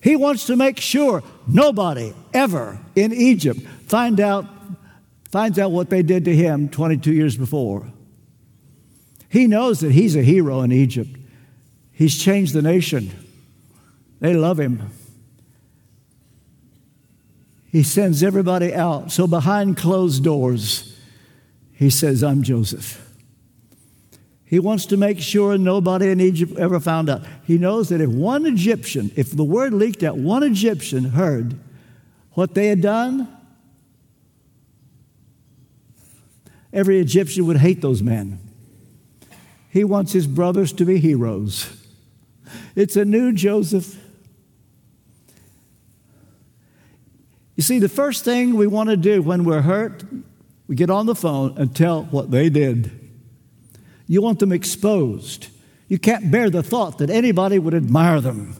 He 0.03 0.17
wants 0.17 0.47
to 0.47 0.57
make 0.57 0.81
sure 0.81 1.23
nobody 1.47 2.13
ever 2.33 2.77
in 2.93 3.13
Egypt 3.13 3.61
find 3.87 4.19
out, 4.19 4.45
finds 5.31 5.57
out 5.57 5.71
what 5.71 5.89
they 5.89 6.03
did 6.03 6.25
to 6.25 6.35
him 6.35 6.67
22 6.67 7.13
years 7.13 7.37
before. 7.37 7.87
He 9.29 9.47
knows 9.47 9.79
that 9.79 9.93
he's 9.93 10.17
a 10.17 10.21
hero 10.21 10.59
in 10.59 10.73
Egypt. 10.73 11.09
He's 11.93 12.21
changed 12.21 12.53
the 12.53 12.61
nation. 12.61 13.11
They 14.19 14.33
love 14.33 14.59
him. 14.59 14.91
He 17.71 17.81
sends 17.81 18.23
everybody 18.23 18.73
out. 18.73 19.09
So 19.09 19.25
behind 19.25 19.77
closed 19.77 20.21
doors, 20.21 20.99
he 21.71 21.89
says, 21.89 22.23
I'm 22.23 22.43
Joseph. 22.43 23.02
He 24.53 24.59
wants 24.59 24.85
to 24.85 24.97
make 24.97 25.19
sure 25.19 25.57
nobody 25.57 26.11
in 26.11 26.21
Egypt 26.21 26.59
ever 26.59 26.79
found 26.79 27.09
out. 27.09 27.23
He 27.43 27.57
knows 27.57 27.89
that 27.89 27.99
if 28.01 28.11
one 28.11 28.45
Egyptian, 28.45 29.09
if 29.15 29.31
the 29.31 29.43
word 29.43 29.73
leaked 29.73 30.03
out, 30.03 30.15
one 30.15 30.43
Egyptian 30.43 31.05
heard 31.05 31.55
what 32.33 32.53
they 32.53 32.67
had 32.67 32.79
done, 32.79 33.35
every 36.71 36.99
Egyptian 36.99 37.47
would 37.47 37.57
hate 37.57 37.81
those 37.81 38.03
men. 38.03 38.37
He 39.71 39.83
wants 39.83 40.11
his 40.13 40.27
brothers 40.27 40.71
to 40.73 40.85
be 40.85 40.99
heroes. 40.99 41.75
It's 42.75 42.95
a 42.95 43.05
new 43.05 43.31
Joseph. 43.33 43.99
You 47.55 47.63
see, 47.63 47.79
the 47.79 47.89
first 47.89 48.23
thing 48.23 48.53
we 48.53 48.67
want 48.67 48.91
to 48.91 48.97
do 48.97 49.23
when 49.23 49.45
we're 49.45 49.63
hurt, 49.63 50.03
we 50.67 50.75
get 50.75 50.91
on 50.91 51.07
the 51.07 51.15
phone 51.15 51.57
and 51.57 51.75
tell 51.75 52.03
what 52.03 52.29
they 52.29 52.49
did. 52.49 53.02
You 54.07 54.21
want 54.21 54.39
them 54.39 54.51
exposed. 54.51 55.47
You 55.87 55.99
can't 55.99 56.31
bear 56.31 56.49
the 56.49 56.63
thought 56.63 56.97
that 56.97 57.09
anybody 57.09 57.59
would 57.59 57.73
admire 57.73 58.21
them. 58.21 58.55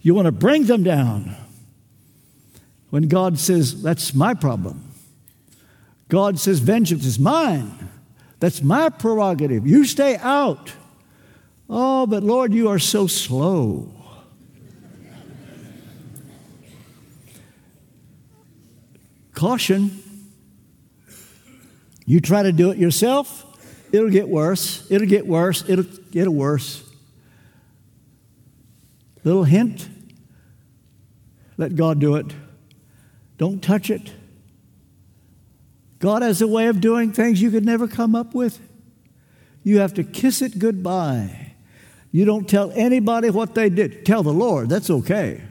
You 0.00 0.14
want 0.14 0.26
to 0.26 0.32
bring 0.32 0.64
them 0.64 0.82
down. 0.82 1.36
When 2.90 3.08
God 3.08 3.38
says, 3.38 3.82
That's 3.82 4.14
my 4.14 4.34
problem. 4.34 4.92
God 6.08 6.38
says, 6.38 6.60
Vengeance 6.60 7.04
is 7.04 7.18
mine. 7.18 7.90
That's 8.38 8.62
my 8.62 8.88
prerogative. 8.90 9.66
You 9.66 9.84
stay 9.84 10.16
out. 10.16 10.72
Oh, 11.68 12.06
but 12.06 12.22
Lord, 12.22 12.52
you 12.52 12.68
are 12.68 12.78
so 12.78 13.06
slow. 13.06 13.92
Caution. 19.34 20.02
You 22.06 22.20
try 22.20 22.44
to 22.44 22.52
do 22.52 22.70
it 22.70 22.78
yourself, 22.78 23.44
it'll 23.92 24.10
get 24.10 24.28
worse. 24.28 24.90
It'll 24.90 25.06
get 25.06 25.26
worse. 25.26 25.68
It'll 25.68 25.84
get 26.10 26.28
worse. 26.28 26.82
Little 29.24 29.44
hint 29.44 29.88
let 31.56 31.74
God 31.74 31.98
do 31.98 32.16
it. 32.16 32.26
Don't 33.38 33.62
touch 33.62 33.90
it. 33.90 34.12
God 35.98 36.22
has 36.22 36.42
a 36.42 36.48
way 36.48 36.66
of 36.66 36.80
doing 36.80 37.12
things 37.12 37.40
you 37.40 37.50
could 37.50 37.64
never 37.64 37.88
come 37.88 38.14
up 38.14 38.34
with. 38.34 38.60
You 39.62 39.78
have 39.78 39.94
to 39.94 40.04
kiss 40.04 40.42
it 40.42 40.58
goodbye. 40.58 41.54
You 42.12 42.24
don't 42.24 42.48
tell 42.48 42.70
anybody 42.72 43.30
what 43.30 43.54
they 43.54 43.68
did. 43.68 44.06
Tell 44.06 44.22
the 44.22 44.32
Lord, 44.32 44.68
that's 44.68 44.90
okay. 44.90 45.42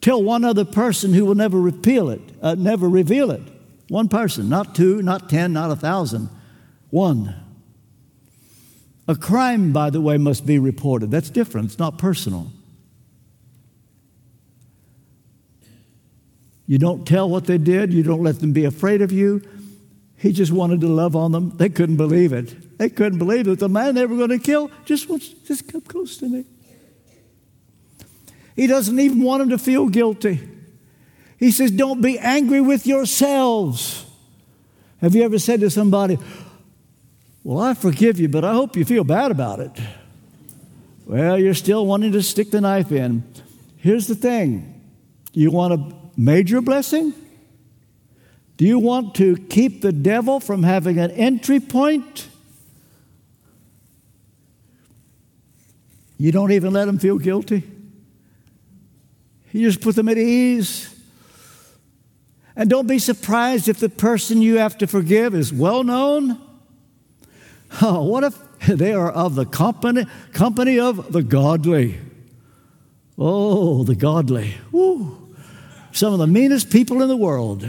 Tell 0.00 0.22
one 0.22 0.44
other 0.44 0.64
person 0.64 1.14
who 1.14 1.24
will 1.24 1.34
never 1.34 1.60
repeal 1.60 2.10
it, 2.10 2.20
uh, 2.42 2.54
never 2.56 2.88
reveal 2.88 3.30
it. 3.30 3.42
One 3.88 4.08
person, 4.08 4.48
not 4.48 4.74
two, 4.74 5.02
not 5.02 5.28
ten, 5.28 5.52
not 5.52 5.70
a 5.70 5.76
thousand. 5.76 6.28
One. 6.90 7.34
A 9.06 9.14
crime, 9.14 9.72
by 9.72 9.90
the 9.90 10.00
way, 10.00 10.16
must 10.16 10.46
be 10.46 10.58
reported. 10.58 11.10
That's 11.10 11.30
different, 11.30 11.66
it's 11.66 11.78
not 11.78 11.98
personal. 11.98 12.50
You 16.66 16.78
don't 16.78 17.06
tell 17.06 17.28
what 17.28 17.44
they 17.44 17.58
did, 17.58 17.92
you 17.92 18.02
don't 18.02 18.22
let 18.22 18.40
them 18.40 18.52
be 18.52 18.64
afraid 18.64 19.02
of 19.02 19.12
you. 19.12 19.42
He 20.16 20.32
just 20.32 20.52
wanted 20.52 20.80
to 20.80 20.88
love 20.88 21.14
on 21.14 21.32
them. 21.32 21.54
They 21.58 21.68
couldn't 21.68 21.96
believe 21.96 22.32
it. 22.32 22.78
They 22.78 22.88
couldn't 22.88 23.18
believe 23.18 23.44
that 23.44 23.58
the 23.58 23.68
man 23.68 23.94
they 23.94 24.06
were 24.06 24.16
going 24.16 24.30
to 24.30 24.38
kill 24.38 24.70
just 24.86 25.08
wants 25.08 25.28
just 25.28 25.70
come 25.70 25.82
close 25.82 26.16
to 26.16 26.28
me. 26.28 26.46
He 28.56 28.66
doesn't 28.66 28.98
even 28.98 29.22
want 29.22 29.40
them 29.40 29.50
to 29.50 29.58
feel 29.58 29.88
guilty. 29.88 30.40
He 31.38 31.50
says, 31.50 31.70
Don't 31.70 32.00
be 32.00 32.18
angry 32.18 32.62
with 32.62 32.86
yourselves. 32.86 34.06
Have 35.02 35.14
you 35.14 35.22
ever 35.24 35.38
said 35.38 35.60
to 35.60 35.68
somebody, 35.68 36.18
Well, 37.44 37.60
I 37.60 37.74
forgive 37.74 38.18
you, 38.18 38.28
but 38.28 38.42
I 38.42 38.54
hope 38.54 38.74
you 38.74 38.86
feel 38.86 39.04
bad 39.04 39.30
about 39.30 39.60
it? 39.60 39.70
Well, 41.04 41.38
you're 41.38 41.52
still 41.52 41.84
wanting 41.86 42.12
to 42.12 42.22
stick 42.22 42.50
the 42.50 42.62
knife 42.62 42.90
in. 42.90 43.22
Here's 43.76 44.06
the 44.06 44.14
thing 44.14 44.80
you 45.34 45.50
want 45.50 45.74
a 45.74 45.94
major 46.16 46.62
blessing? 46.62 47.12
Do 48.56 48.64
you 48.64 48.78
want 48.78 49.14
to 49.16 49.36
keep 49.36 49.82
the 49.82 49.92
devil 49.92 50.40
from 50.40 50.62
having 50.62 50.98
an 50.98 51.10
entry 51.10 51.60
point? 51.60 52.28
You 56.16 56.32
don't 56.32 56.52
even 56.52 56.72
let 56.72 56.88
him 56.88 56.98
feel 56.98 57.18
guilty. 57.18 57.64
You 59.52 59.68
just 59.68 59.82
put 59.82 59.96
them 59.96 60.08
at 60.08 60.16
ease. 60.16 60.88
And 62.56 62.70
don't 62.70 62.86
be 62.86 62.98
surprised 62.98 63.68
if 63.68 63.80
the 63.80 63.88
person 63.88 64.40
you 64.40 64.58
have 64.58 64.78
to 64.78 64.86
forgive 64.86 65.34
is 65.34 65.52
well 65.52 65.84
known. 65.84 66.40
Oh, 67.82 68.04
what 68.04 68.24
if 68.24 68.38
they 68.66 68.92
are 68.92 69.10
of 69.10 69.34
the 69.34 69.46
company, 69.46 70.06
company 70.32 70.78
of 70.78 71.12
the 71.12 71.22
godly? 71.22 71.98
Oh, 73.18 73.84
the 73.84 73.94
godly. 73.94 74.54
Woo. 74.72 75.34
Some 75.92 76.12
of 76.12 76.18
the 76.18 76.26
meanest 76.26 76.70
people 76.70 77.02
in 77.02 77.08
the 77.08 77.16
world. 77.16 77.68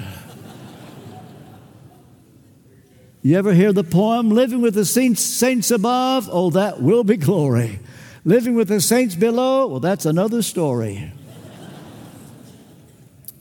You 3.22 3.38
ever 3.38 3.54
hear 3.54 3.74
the 3.74 3.84
poem, 3.84 4.30
Living 4.30 4.62
with 4.62 4.76
the 4.76 4.86
Saints, 4.86 5.22
saints 5.22 5.72
above? 5.72 6.30
Oh, 6.32 6.52
that 6.52 6.82
will 6.82 7.04
be 7.04 7.18
glory. 7.18 7.80
Living 8.24 8.56
with 8.56 8.68
the 8.68 8.82
saints 8.82 9.16
below? 9.16 9.68
Well, 9.68 9.80
that's 9.80 10.06
another 10.06 10.42
story. 10.42 11.12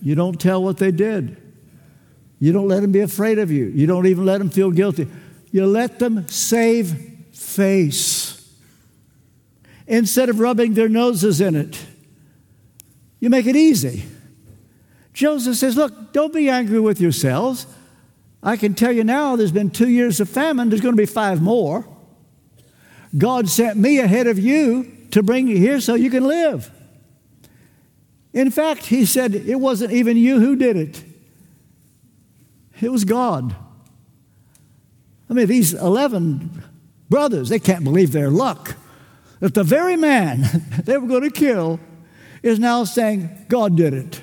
you 0.03 0.15
don't 0.15 0.41
tell 0.41 0.63
what 0.63 0.77
they 0.77 0.91
did. 0.91 1.37
You 2.39 2.53
don't 2.53 2.69
let 2.69 2.81
them 2.81 2.93
be 2.93 3.01
afraid 3.01 3.39
of 3.39 3.51
you. 3.51 3.67
You 3.67 3.87
don't 3.87 4.07
even 4.07 4.27
let 4.27 4.39
them 4.39 4.51
feel 4.51 4.71
guilty. 4.71 5.09
You 5.55 5.67
let 5.67 6.01
them 6.01 6.27
save 6.27 7.29
face. 7.33 8.45
Instead 9.87 10.29
of 10.29 10.41
rubbing 10.41 10.75
their 10.75 10.89
noses 10.89 11.41
in 11.41 11.55
it, 11.55 11.81
you 13.21 13.31
make 13.31 13.47
it 13.47 13.55
easy. 13.55 14.03
Joseph 15.13 15.55
says, 15.55 15.77
Look, 15.77 16.13
don't 16.13 16.35
be 16.35 16.49
angry 16.49 16.81
with 16.81 17.01
yourselves. 17.01 17.69
I 18.43 18.57
can 18.57 18.75
tell 18.75 18.91
you 18.91 19.05
now, 19.05 19.37
there's 19.37 19.53
been 19.53 19.71
two 19.71 19.89
years 19.89 20.19
of 20.19 20.29
famine, 20.29 20.71
there's 20.71 20.81
going 20.81 20.97
to 20.97 21.01
be 21.01 21.07
five 21.07 21.41
more. 21.41 21.87
God 23.17 23.49
sent 23.49 23.77
me 23.77 24.01
ahead 24.01 24.27
of 24.27 24.41
you 24.41 25.07
to 25.13 25.23
bring 25.23 25.47
you 25.47 25.57
here 25.57 25.81
so 25.81 25.95
you 25.95 26.11
can 26.11 26.25
live. 26.25 26.69
In 28.33 28.51
fact, 28.51 28.87
he 28.87 29.07
said, 29.07 29.37
it 29.37 29.61
wasn't 29.61 29.93
even 29.93 30.17
you 30.17 30.41
who 30.41 30.57
did 30.57 30.77
it, 30.77 31.05
it 32.81 32.91
was 32.91 33.05
God. 33.05 33.55
I 35.29 35.33
mean, 35.33 35.47
these 35.47 35.75
11 35.75 36.63
brothers, 37.09 37.49
they 37.49 37.59
can't 37.59 37.85
believe 37.85 38.13
their 38.13 38.31
luck 38.31 38.77
that 39.41 39.55
the 39.55 39.65
very 39.65 39.97
man 39.97 40.43
they 40.85 40.97
were 40.97 41.07
going 41.07 41.23
to 41.23 41.31
kill 41.31 41.79
is 42.43 42.59
now 42.59 42.85
saying, 42.85 43.47
God 43.49 43.77
did 43.77 43.95
it. 43.95 44.21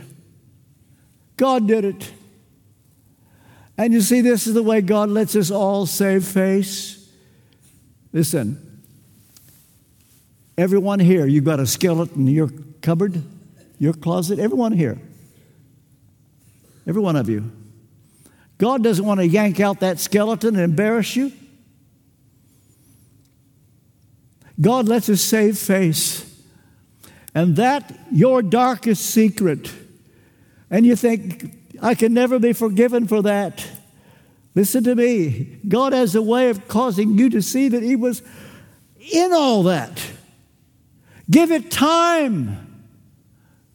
God 1.37 1.67
did 1.67 1.85
it. 1.85 2.11
And 3.77 3.93
you 3.93 4.01
see, 4.01 4.21
this 4.21 4.45
is 4.45 4.53
the 4.53 4.63
way 4.63 4.81
God 4.81 5.09
lets 5.09 5.35
us 5.35 5.49
all 5.49 5.85
save 5.85 6.23
face. 6.23 7.09
Listen, 8.13 8.83
everyone 10.57 10.99
here, 10.99 11.25
you've 11.25 11.45
got 11.45 11.59
a 11.59 11.65
skeleton 11.65 12.27
in 12.27 12.33
your 12.33 12.49
cupboard, 12.81 13.21
your 13.79 13.93
closet, 13.93 14.37
everyone 14.37 14.71
here. 14.71 14.99
Every 16.85 17.01
one 17.01 17.15
of 17.15 17.29
you. 17.29 17.51
God 18.62 18.84
doesn't 18.84 19.04
want 19.04 19.19
to 19.19 19.28
yank 19.28 19.60
out 19.60 19.80
that 19.80 20.00
skeleton 20.00 20.54
and 20.54 20.63
embarrass 20.63 21.15
you. 21.15 21.32
God 24.62 24.88
lets 24.88 25.10
us 25.10 25.19
save 25.19 25.58
face. 25.58 26.32
And 27.34 27.56
that, 27.56 27.91
your 28.12 28.43
darkest 28.43 29.04
secret. 29.04 29.74
And 30.69 30.86
you 30.86 30.95
think, 30.95 31.52
I 31.82 31.95
can 31.95 32.13
never 32.13 32.38
be 32.38 32.54
forgiven 32.54 33.08
for 33.08 33.24
that. 33.24 33.67
Listen 34.54 34.84
to 34.84 34.93
me. 34.93 35.58
God 35.67 35.93
has 35.93 36.13
a 36.13 36.21
way 36.21 36.52
of 36.52 36.67
causing 36.67 37.17
you 37.17 37.32
to 37.32 37.41
see 37.41 37.67
that 37.67 37.82
He 37.82 37.95
was 37.95 38.21
in 39.12 39.34
all 39.34 39.63
that. 39.63 40.00
Give 41.32 41.50
it 41.50 41.71
time. 41.71 42.86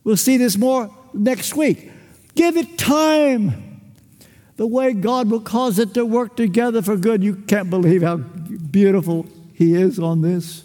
We'll 0.04 0.16
see 0.16 0.36
this 0.36 0.56
more 0.56 0.96
next 1.12 1.56
week. 1.56 1.90
Give 2.36 2.56
it 2.56 2.78
time. 2.78 3.65
The 4.56 4.66
way 4.66 4.94
God 4.94 5.30
will 5.30 5.40
cause 5.40 5.78
it 5.78 5.94
to 5.94 6.04
work 6.04 6.36
together 6.36 6.82
for 6.82 6.96
good. 6.96 7.22
You 7.22 7.36
can't 7.36 7.70
believe 7.70 8.02
how 8.02 8.16
beautiful 8.16 9.26
He 9.52 9.74
is 9.74 9.98
on 9.98 10.22
this. 10.22 10.64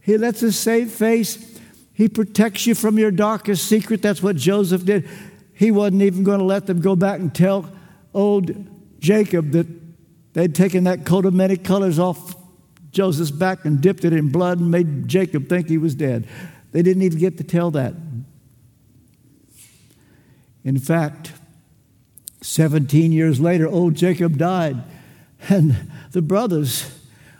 He 0.00 0.16
lets 0.18 0.42
us 0.42 0.56
save 0.56 0.90
face. 0.92 1.58
He 1.94 2.08
protects 2.08 2.66
you 2.66 2.74
from 2.74 2.98
your 2.98 3.10
darkest 3.10 3.66
secret. 3.66 4.02
That's 4.02 4.22
what 4.22 4.36
Joseph 4.36 4.84
did. 4.84 5.08
He 5.54 5.70
wasn't 5.70 6.02
even 6.02 6.24
going 6.24 6.38
to 6.38 6.44
let 6.44 6.66
them 6.66 6.80
go 6.80 6.94
back 6.94 7.18
and 7.18 7.34
tell 7.34 7.70
old 8.12 8.54
Jacob 9.00 9.52
that 9.52 9.66
they'd 10.34 10.54
taken 10.54 10.84
that 10.84 11.06
coat 11.06 11.24
of 11.24 11.32
many 11.32 11.56
colors 11.56 11.98
off 11.98 12.36
Joseph's 12.90 13.30
back 13.30 13.64
and 13.64 13.80
dipped 13.80 14.04
it 14.04 14.12
in 14.12 14.30
blood 14.30 14.58
and 14.58 14.70
made 14.70 15.08
Jacob 15.08 15.48
think 15.48 15.68
he 15.68 15.78
was 15.78 15.94
dead. 15.94 16.26
They 16.72 16.82
didn't 16.82 17.02
even 17.02 17.18
get 17.18 17.38
to 17.38 17.44
tell 17.44 17.70
that. 17.72 17.94
In 20.64 20.78
fact, 20.78 21.32
17 22.40 23.12
years 23.12 23.40
later, 23.40 23.66
old 23.68 23.94
Jacob 23.94 24.36
died, 24.38 24.76
and 25.48 25.76
the 26.12 26.22
brothers 26.22 26.90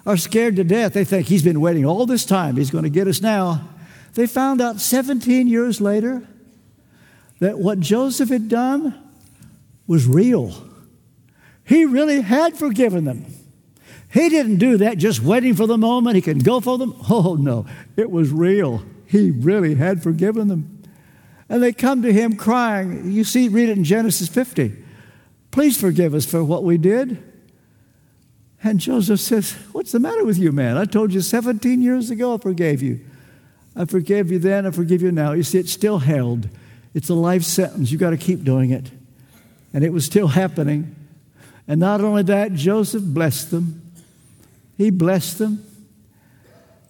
are 0.04 0.16
scared 0.16 0.56
to 0.56 0.64
death. 0.64 0.92
They 0.92 1.04
think 1.04 1.26
he's 1.26 1.42
been 1.42 1.60
waiting 1.60 1.84
all 1.84 2.06
this 2.06 2.24
time, 2.24 2.56
he's 2.56 2.70
going 2.70 2.84
to 2.84 2.90
get 2.90 3.08
us 3.08 3.20
now. 3.20 3.68
They 4.14 4.26
found 4.26 4.62
out 4.62 4.80
17 4.80 5.46
years 5.46 5.80
later 5.80 6.26
that 7.38 7.58
what 7.58 7.80
Joseph 7.80 8.30
had 8.30 8.48
done 8.48 8.94
was 9.86 10.06
real. 10.06 10.54
He 11.64 11.84
really 11.84 12.22
had 12.22 12.56
forgiven 12.56 13.04
them. 13.04 13.26
He 14.08 14.28
didn't 14.28 14.56
do 14.56 14.78
that 14.78 14.96
just 14.96 15.20
waiting 15.20 15.54
for 15.54 15.66
the 15.66 15.76
moment 15.76 16.16
he 16.16 16.22
could 16.22 16.44
go 16.44 16.60
for 16.60 16.78
them. 16.78 16.94
Oh, 17.10 17.34
no, 17.34 17.66
it 17.96 18.10
was 18.10 18.30
real. 18.30 18.82
He 19.06 19.30
really 19.30 19.74
had 19.74 20.02
forgiven 20.02 20.48
them. 20.48 20.82
And 21.48 21.62
they 21.62 21.72
come 21.72 22.02
to 22.02 22.12
him 22.12 22.36
crying. 22.36 23.12
You 23.12 23.24
see, 23.24 23.48
read 23.48 23.68
it 23.68 23.76
in 23.76 23.84
Genesis 23.84 24.28
50. 24.28 24.84
Please 25.56 25.80
forgive 25.80 26.12
us 26.12 26.26
for 26.26 26.44
what 26.44 26.64
we 26.64 26.76
did. 26.76 27.16
And 28.62 28.78
Joseph 28.78 29.20
says, 29.20 29.52
What's 29.72 29.90
the 29.90 29.98
matter 29.98 30.22
with 30.22 30.36
you, 30.36 30.52
man? 30.52 30.76
I 30.76 30.84
told 30.84 31.14
you 31.14 31.22
17 31.22 31.80
years 31.80 32.10
ago 32.10 32.34
I 32.34 32.36
forgave 32.36 32.82
you. 32.82 33.00
I 33.74 33.86
forgave 33.86 34.30
you 34.30 34.38
then, 34.38 34.66
I 34.66 34.70
forgive 34.70 35.00
you 35.00 35.10
now. 35.12 35.32
You 35.32 35.42
see, 35.42 35.56
it's 35.56 35.72
still 35.72 36.00
held. 36.00 36.50
It's 36.92 37.08
a 37.08 37.14
life 37.14 37.42
sentence. 37.42 37.90
You've 37.90 38.02
got 38.02 38.10
to 38.10 38.18
keep 38.18 38.44
doing 38.44 38.70
it. 38.70 38.90
And 39.72 39.82
it 39.82 39.94
was 39.94 40.04
still 40.04 40.28
happening. 40.28 40.94
And 41.66 41.80
not 41.80 42.02
only 42.02 42.24
that, 42.24 42.52
Joseph 42.52 43.02
blessed 43.02 43.50
them. 43.50 43.80
He 44.76 44.90
blessed 44.90 45.38
them. 45.38 45.64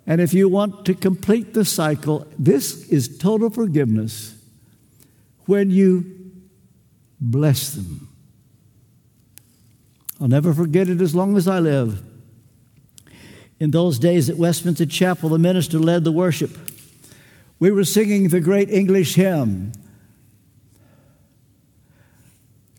And 0.08 0.20
if 0.20 0.34
you 0.34 0.48
want 0.48 0.84
to 0.86 0.94
complete 0.94 1.54
the 1.54 1.64
cycle, 1.64 2.26
this 2.36 2.88
is 2.88 3.16
total 3.16 3.48
forgiveness 3.48 4.34
when 5.44 5.70
you 5.70 6.32
bless 7.20 7.70
them. 7.70 8.08
I'll 10.20 10.28
never 10.28 10.54
forget 10.54 10.88
it 10.88 11.00
as 11.00 11.14
long 11.14 11.36
as 11.36 11.46
I 11.46 11.58
live. 11.58 12.02
In 13.60 13.70
those 13.70 13.98
days 13.98 14.28
at 14.30 14.36
Westminster 14.36 14.86
Chapel, 14.86 15.30
the 15.30 15.38
minister 15.38 15.78
led 15.78 16.04
the 16.04 16.12
worship. 16.12 16.56
We 17.58 17.70
were 17.70 17.84
singing 17.84 18.28
the 18.28 18.40
great 18.40 18.70
English 18.70 19.14
hymn, 19.14 19.72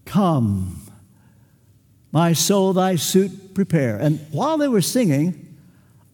Come, 0.05 0.81
my 2.11 2.31
soul 2.33 2.73
thy 2.73 2.95
suit 2.95 3.53
prepare. 3.53 3.97
And 3.97 4.25
while 4.31 4.57
they 4.57 4.69
were 4.69 4.81
singing, 4.81 5.57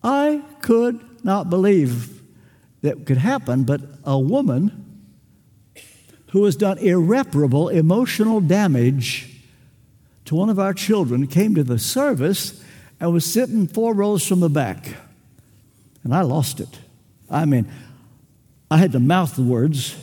I 0.03 0.41
could 0.61 0.99
not 1.23 1.49
believe 1.49 2.21
that 2.81 3.05
could 3.05 3.17
happen, 3.17 3.63
but 3.63 3.81
a 4.03 4.17
woman 4.17 4.83
who 6.31 6.43
has 6.45 6.55
done 6.55 6.79
irreparable 6.79 7.69
emotional 7.69 8.41
damage 8.41 9.32
to 10.25 10.35
one 10.35 10.49
of 10.49 10.59
our 10.59 10.73
children 10.73 11.27
came 11.27 11.55
to 11.55 11.63
the 11.63 11.79
service 11.79 12.63
and 12.99 13.11
was 13.11 13.25
sitting 13.25 13.67
four 13.67 13.93
rows 13.93 14.25
from 14.25 14.39
the 14.39 14.49
back. 14.49 14.95
And 16.03 16.13
I 16.13 16.21
lost 16.21 16.59
it. 16.59 16.79
I 17.29 17.45
mean, 17.45 17.67
I 18.69 18.77
had 18.77 18.91
to 18.93 18.99
mouth 18.99 19.35
the 19.35 19.43
words, 19.43 19.95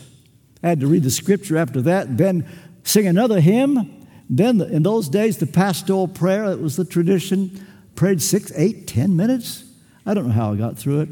I 0.63 0.69
had 0.69 0.79
to 0.81 0.87
read 0.87 1.03
the 1.03 1.11
scripture 1.11 1.57
after 1.57 1.81
that, 1.81 2.17
then 2.17 2.47
sing 2.83 3.07
another 3.07 3.39
hymn. 3.39 4.07
Then, 4.29 4.61
in 4.61 4.83
those 4.83 5.09
days, 5.09 5.37
the 5.37 5.47
pastoral 5.47 6.07
prayer, 6.07 6.45
it 6.45 6.59
was 6.59 6.77
the 6.77 6.85
tradition, 6.85 7.65
prayed 7.95 8.21
six, 8.21 8.51
eight, 8.55 8.87
ten 8.87 9.15
minutes. 9.15 9.65
I 10.05 10.13
don't 10.13 10.27
know 10.27 10.33
how 10.33 10.53
I 10.53 10.55
got 10.55 10.77
through 10.77 11.01
it. 11.01 11.09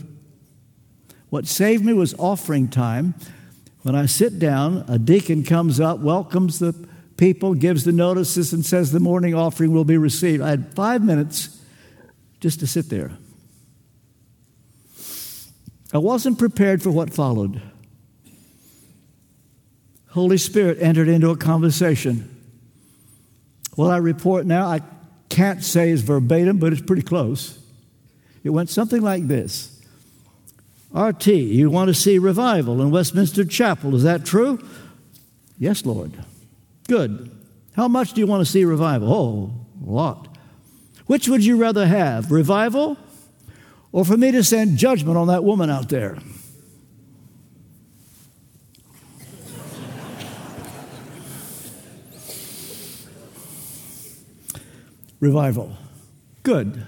What 1.30 1.46
saved 1.46 1.84
me 1.84 1.94
was 1.94 2.16
offering 2.18 2.70
time. 2.70 3.16
When 3.82 3.96
I 3.96 4.06
sit 4.06 4.40
down, 4.40 4.86
a 4.88 4.98
deacon 4.98 5.44
comes 5.44 5.80
up, 5.80 6.00
welcomes 6.00 6.60
the 6.60 6.74
people, 7.20 7.54
gives 7.54 7.84
the 7.84 7.92
notices, 7.92 8.54
and 8.54 8.66
says 8.66 8.92
the 8.92 9.00
morning 9.00 9.36
offering 9.36 9.74
will 9.74 9.84
be 9.84 9.98
received. 9.98 10.42
I 10.42 10.50
had 10.50 10.74
five 10.74 11.04
minutes 11.04 11.62
just 12.40 12.62
to 12.62 12.68
sit 12.68 12.90
there. 12.90 13.12
I 15.94 15.98
wasn't 15.98 16.40
prepared 16.40 16.82
for 16.82 16.92
what 16.92 17.14
followed. 17.14 17.62
Holy 20.10 20.38
Spirit 20.38 20.78
entered 20.82 21.08
into 21.08 21.30
a 21.30 21.38
conversation. 21.38 22.36
What 23.76 23.92
I 23.92 23.98
report 23.98 24.46
now, 24.46 24.66
I 24.66 24.82
can't 25.30 25.64
say 25.64 25.90
is 25.90 26.02
verbatim, 26.02 26.58
but 26.58 26.74
it's 26.74 26.82
pretty 26.82 27.02
close. 27.02 27.60
It 28.44 28.50
went 28.50 28.70
something 28.70 29.02
like 29.02 29.28
this 29.28 29.80
RT, 30.96 31.28
you 31.28 31.70
want 31.70 31.90
to 31.90 31.94
see 31.94 32.18
revival 32.18 32.82
in 32.82 32.90
Westminster 32.90 33.46
Chapel, 33.46 33.96
is 33.96 34.04
that 34.04 34.26
true? 34.26 34.60
Yes, 35.60 35.86
Lord. 35.86 36.14
Good. 36.90 37.30
How 37.76 37.88
much 37.88 38.14
do 38.14 38.20
you 38.20 38.26
want 38.26 38.44
to 38.44 38.52
see 38.52 38.66
revival? 38.66 39.14
Oh, 39.14 39.54
a 39.88 39.92
lot. 39.92 40.36
Which 41.06 41.30
would 41.30 41.46
you 41.46 41.56
rather 41.56 41.86
have, 41.86 42.32
revival 42.32 42.98
or 43.92 44.04
for 44.04 44.18
me 44.18 44.32
to 44.32 44.44
send 44.44 44.80
judgment 44.80 45.16
on 45.16 45.28
that 45.28 45.44
woman 45.44 45.70
out 45.70 45.90
there? 45.90 46.18
revival. 55.20 55.76
Good. 56.44 56.86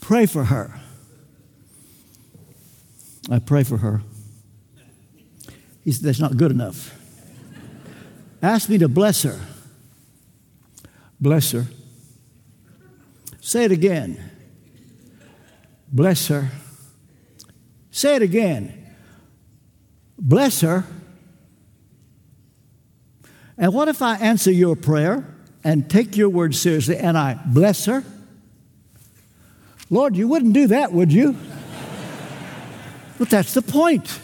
Pray 0.00 0.26
for 0.26 0.44
her. 0.44 0.80
I 3.30 3.38
pray 3.38 3.62
for 3.62 3.76
her. 3.76 4.02
He 5.84 5.92
said, 5.92 6.04
That's 6.04 6.18
not 6.18 6.36
good 6.36 6.50
enough. 6.50 6.98
Ask 8.42 8.68
me 8.68 8.78
to 8.78 8.88
bless 8.88 9.22
her. 9.22 9.40
Bless 11.20 11.52
her. 11.52 11.66
Say 13.40 13.64
it 13.64 13.72
again. 13.72 14.30
Bless 15.92 16.26
her. 16.28 16.50
Say 17.92 18.16
it 18.16 18.22
again. 18.22 18.94
Bless 20.18 20.62
her. 20.62 20.84
And 23.56 23.72
what 23.72 23.86
if 23.88 24.02
I 24.02 24.16
answer 24.16 24.50
your 24.50 24.74
prayer 24.74 25.24
and 25.62 25.88
take 25.88 26.16
your 26.16 26.28
word 26.28 26.54
seriously 26.54 26.96
and 26.96 27.16
I 27.16 27.38
bless 27.46 27.84
her? 27.84 28.02
Lord, 29.90 30.16
you 30.16 30.26
wouldn't 30.26 30.54
do 30.54 30.68
that, 30.68 30.92
would 30.92 31.12
you? 31.12 31.36
but 33.18 33.30
that's 33.30 33.54
the 33.54 33.62
point. 33.62 34.18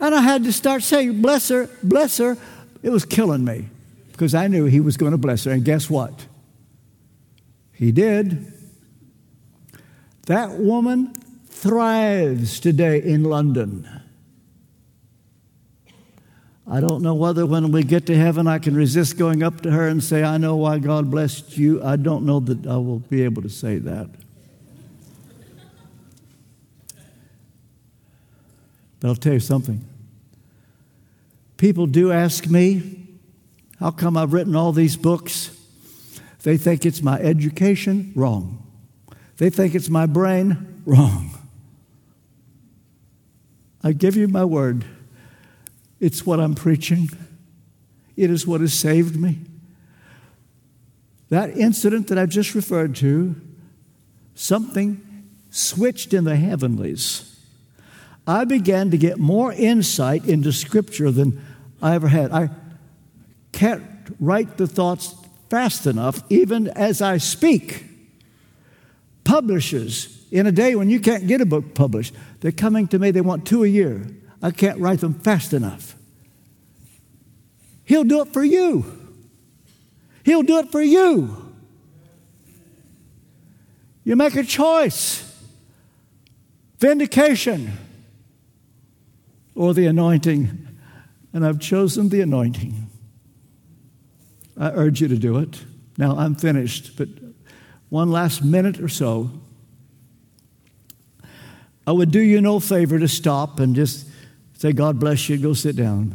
And 0.00 0.14
I 0.14 0.20
had 0.20 0.44
to 0.44 0.52
start 0.52 0.82
saying, 0.82 1.22
bless 1.22 1.48
her, 1.48 1.70
bless 1.82 2.18
her. 2.18 2.36
It 2.82 2.90
was 2.90 3.04
killing 3.04 3.44
me 3.44 3.68
because 4.10 4.34
I 4.34 4.48
knew 4.48 4.64
he 4.66 4.80
was 4.80 4.96
going 4.96 5.12
to 5.12 5.18
bless 5.18 5.44
her. 5.44 5.52
And 5.52 5.64
guess 5.64 5.88
what? 5.88 6.26
He 7.72 7.92
did. 7.92 8.52
That 10.26 10.52
woman 10.52 11.14
thrives 11.46 12.60
today 12.60 13.02
in 13.02 13.24
London. 13.24 13.88
I 16.68 16.80
don't 16.80 17.02
know 17.02 17.14
whether 17.14 17.44
when 17.44 17.72
we 17.72 17.82
get 17.82 18.06
to 18.06 18.16
heaven 18.16 18.46
I 18.46 18.58
can 18.58 18.74
resist 18.74 19.18
going 19.18 19.42
up 19.42 19.60
to 19.62 19.70
her 19.70 19.88
and 19.88 20.02
say, 20.02 20.22
I 20.22 20.38
know 20.38 20.56
why 20.56 20.78
God 20.78 21.10
blessed 21.10 21.58
you. 21.58 21.82
I 21.84 21.96
don't 21.96 22.24
know 22.24 22.40
that 22.40 22.66
I 22.66 22.76
will 22.76 23.00
be 23.00 23.22
able 23.22 23.42
to 23.42 23.48
say 23.48 23.78
that. 23.78 24.08
But 29.00 29.08
I'll 29.08 29.16
tell 29.16 29.32
you 29.32 29.40
something. 29.40 29.84
People 31.62 31.86
do 31.86 32.10
ask 32.10 32.48
me, 32.48 33.06
how 33.78 33.92
come 33.92 34.16
I've 34.16 34.32
written 34.32 34.56
all 34.56 34.72
these 34.72 34.96
books? 34.96 35.56
They 36.42 36.56
think 36.56 36.84
it's 36.84 37.02
my 37.02 37.20
education, 37.20 38.10
wrong. 38.16 38.66
They 39.36 39.48
think 39.48 39.76
it's 39.76 39.88
my 39.88 40.06
brain, 40.06 40.82
wrong. 40.84 41.30
I 43.80 43.92
give 43.92 44.16
you 44.16 44.26
my 44.26 44.44
word. 44.44 44.84
It's 46.00 46.26
what 46.26 46.40
I'm 46.40 46.56
preaching. 46.56 47.08
It 48.16 48.28
is 48.28 48.44
what 48.44 48.60
has 48.60 48.74
saved 48.74 49.14
me. 49.14 49.38
That 51.28 51.56
incident 51.56 52.08
that 52.08 52.18
I've 52.18 52.28
just 52.28 52.56
referred 52.56 52.96
to, 52.96 53.36
something 54.34 55.00
switched 55.50 56.12
in 56.12 56.24
the 56.24 56.34
heavenlies. 56.34 57.38
I 58.26 58.46
began 58.46 58.90
to 58.90 58.98
get 58.98 59.20
more 59.20 59.52
insight 59.52 60.24
into 60.24 60.52
Scripture 60.52 61.12
than 61.12 61.40
I 61.82 61.94
ever 61.94 62.08
had. 62.08 62.30
I 62.30 62.50
can't 63.50 63.84
write 64.20 64.56
the 64.56 64.66
thoughts 64.66 65.14
fast 65.50 65.86
enough, 65.86 66.22
even 66.30 66.68
as 66.68 67.02
I 67.02 67.18
speak. 67.18 67.84
Publishers, 69.24 70.24
in 70.30 70.46
a 70.46 70.52
day 70.52 70.74
when 70.74 70.88
you 70.88 71.00
can't 71.00 71.26
get 71.26 71.40
a 71.40 71.46
book 71.46 71.74
published, 71.74 72.14
they're 72.40 72.52
coming 72.52 72.88
to 72.88 72.98
me, 72.98 73.10
they 73.10 73.20
want 73.20 73.46
two 73.46 73.64
a 73.64 73.68
year. 73.68 74.06
I 74.40 74.50
can't 74.50 74.78
write 74.78 75.00
them 75.00 75.14
fast 75.14 75.52
enough. 75.52 75.94
He'll 77.84 78.04
do 78.04 78.22
it 78.22 78.32
for 78.32 78.42
you. 78.42 78.84
He'll 80.24 80.42
do 80.42 80.58
it 80.58 80.70
for 80.70 80.80
you. 80.80 81.52
You 84.04 84.16
make 84.16 84.34
a 84.36 84.44
choice 84.44 85.28
vindication 86.78 87.72
or 89.54 89.74
the 89.74 89.86
anointing. 89.86 90.71
And 91.32 91.44
I've 91.44 91.60
chosen 91.60 92.08
the 92.08 92.20
anointing. 92.20 92.88
I 94.58 94.70
urge 94.70 95.00
you 95.00 95.08
to 95.08 95.16
do 95.16 95.38
it. 95.38 95.64
Now 95.96 96.16
I'm 96.16 96.34
finished, 96.34 96.96
but 96.96 97.08
one 97.88 98.10
last 98.10 98.42
minute 98.42 98.80
or 98.80 98.88
so. 98.88 99.30
I 101.86 101.92
would 101.92 102.10
do 102.10 102.20
you 102.20 102.40
no 102.40 102.60
favor 102.60 102.98
to 102.98 103.08
stop 103.08 103.58
and 103.58 103.74
just 103.74 104.06
Say, 104.62 104.72
God 104.72 105.00
bless 105.00 105.28
you, 105.28 105.38
go 105.38 105.54
sit 105.54 105.74
down. 105.74 106.14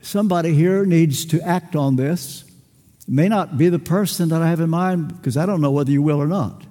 Somebody 0.00 0.54
here 0.54 0.86
needs 0.86 1.26
to 1.26 1.40
act 1.42 1.76
on 1.76 1.96
this. 1.96 2.44
It 3.06 3.12
may 3.12 3.28
not 3.28 3.58
be 3.58 3.68
the 3.68 3.78
person 3.78 4.30
that 4.30 4.40
I 4.40 4.48
have 4.48 4.60
in 4.60 4.70
mind 4.70 5.08
because 5.08 5.36
I 5.36 5.44
don't 5.44 5.60
know 5.60 5.70
whether 5.70 5.90
you 5.90 6.00
will 6.00 6.22
or 6.22 6.26
not, 6.26 6.64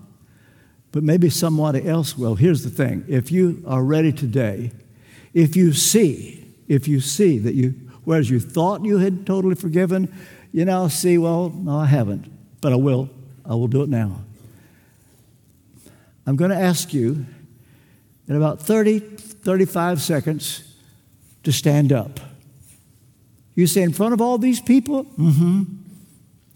but 0.91 1.03
maybe 1.03 1.29
somebody 1.29 1.87
else 1.87 2.17
will. 2.17 2.35
Here's 2.35 2.63
the 2.63 2.69
thing 2.69 3.05
if 3.07 3.31
you 3.31 3.63
are 3.67 3.83
ready 3.83 4.11
today, 4.11 4.71
if 5.33 5.55
you 5.55 5.73
see, 5.73 6.53
if 6.67 6.87
you 6.87 6.99
see 6.99 7.37
that 7.39 7.53
you, 7.53 7.71
whereas 8.03 8.29
you 8.29 8.39
thought 8.39 8.83
you 8.85 8.97
had 8.97 9.25
totally 9.25 9.55
forgiven, 9.55 10.13
you 10.51 10.65
now 10.65 10.87
see, 10.87 11.17
well, 11.17 11.49
no, 11.49 11.77
I 11.77 11.85
haven't, 11.85 12.31
but 12.61 12.73
I 12.73 12.75
will. 12.75 13.09
I 13.45 13.55
will 13.55 13.67
do 13.67 13.83
it 13.83 13.89
now. 13.89 14.23
I'm 16.25 16.35
going 16.35 16.51
to 16.51 16.57
ask 16.57 16.93
you 16.93 17.25
in 18.27 18.35
about 18.35 18.61
30, 18.61 18.99
35 18.99 20.01
seconds 20.01 20.75
to 21.43 21.51
stand 21.53 21.93
up. 21.93 22.19
You 23.55 23.67
say, 23.67 23.81
in 23.81 23.93
front 23.93 24.13
of 24.13 24.21
all 24.21 24.37
these 24.37 24.59
people? 24.59 25.05
Mm 25.17 25.33
hmm. 25.33 25.63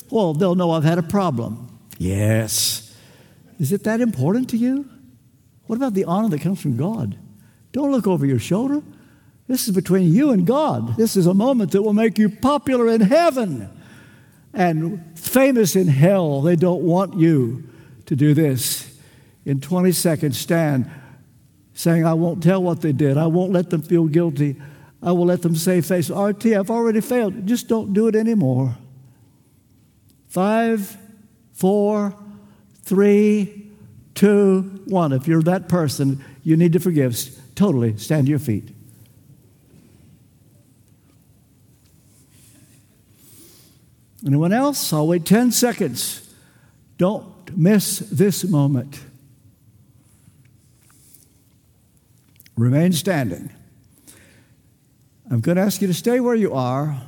Well, 0.09 0.34
they'll 0.34 0.55
know 0.55 0.71
I've 0.71 0.84
had 0.84 0.97
a 0.97 1.03
problem. 1.03 1.79
Yes. 1.97 2.90
Is 3.62 3.72
it 3.72 3.84
that 3.84 4.01
important 4.01 4.49
to 4.49 4.57
you? 4.57 4.89
What 5.68 5.76
about 5.76 5.93
the 5.93 6.05
honor 6.05 6.30
that 6.30 6.41
comes 6.41 6.59
from 6.59 6.78
God? 6.78 7.16
Don't 7.72 7.91
look 7.91 8.07
over 8.07 8.26
your 8.26 8.39
shoulder. 8.39 8.82
This 9.47 9.68
is 9.68 9.76
between 9.76 10.12
you 10.12 10.32
and 10.32 10.47
God. 10.47 10.97
This 10.97 11.16
is 11.16 11.28
a 11.28 11.34
moment 11.36 11.72
that 11.74 11.84
will 11.84 11.93
make 11.93 12.18
you 12.18 12.28
popular 12.28 12.88
in 12.88 13.01
heaven 13.01 13.70
and 14.51 15.16
famous 15.16 15.76
in 15.76 15.88
hell. 15.88 16.41
They 16.41 16.55
don't 16.55 16.82
want 16.82 17.20
you 17.20 17.70
to 18.07 18.16
do 18.16 18.34
this. 18.34 18.97
In 19.45 19.62
20 19.62 19.91
seconds, 19.91 20.39
stand 20.39 20.89
saying, 21.76 22.03
I 22.03 22.16
won't 22.16 22.41
tell 22.41 22.64
what 22.64 22.82
they 22.82 22.93
did. 22.93 23.16
I 23.16 23.28
won't 23.28 23.51
let 23.51 23.70
them 23.70 23.84
feel 23.84 24.07
guilty. 24.07 24.59
I 25.03 25.12
will 25.12 25.28
let 25.28 25.43
them 25.43 25.55
say 25.55 25.82
face, 25.82 26.09
RT, 26.09 26.47
I've 26.47 26.72
already 26.72 26.99
failed. 26.99 27.45
Just 27.45 27.68
don't 27.68 27.93
do 27.93 28.07
it 28.07 28.16
anymore. 28.16 28.76
Five, 30.30 30.97
four, 31.53 32.16
three, 32.91 33.71
two, 34.15 34.81
one. 34.83 35.13
If 35.13 35.25
you're 35.25 35.41
that 35.43 35.69
person, 35.69 36.21
you 36.43 36.57
need 36.57 36.73
to 36.73 36.79
forgive. 36.81 37.17
Totally 37.55 37.97
stand 37.97 38.25
to 38.25 38.29
your 38.31 38.37
feet. 38.37 38.67
Anyone 44.27 44.51
else? 44.51 44.91
I'll 44.91 45.07
wait 45.07 45.25
10 45.25 45.53
seconds. 45.53 46.35
Don't 46.97 47.57
miss 47.57 47.99
this 47.99 48.43
moment. 48.43 48.99
Remain 52.57 52.91
standing. 52.91 53.51
I'm 55.29 55.39
going 55.39 55.55
to 55.55 55.61
ask 55.61 55.81
you 55.81 55.87
to 55.87 55.93
stay 55.93 56.19
where 56.19 56.35
you 56.35 56.53
are, 56.53 57.01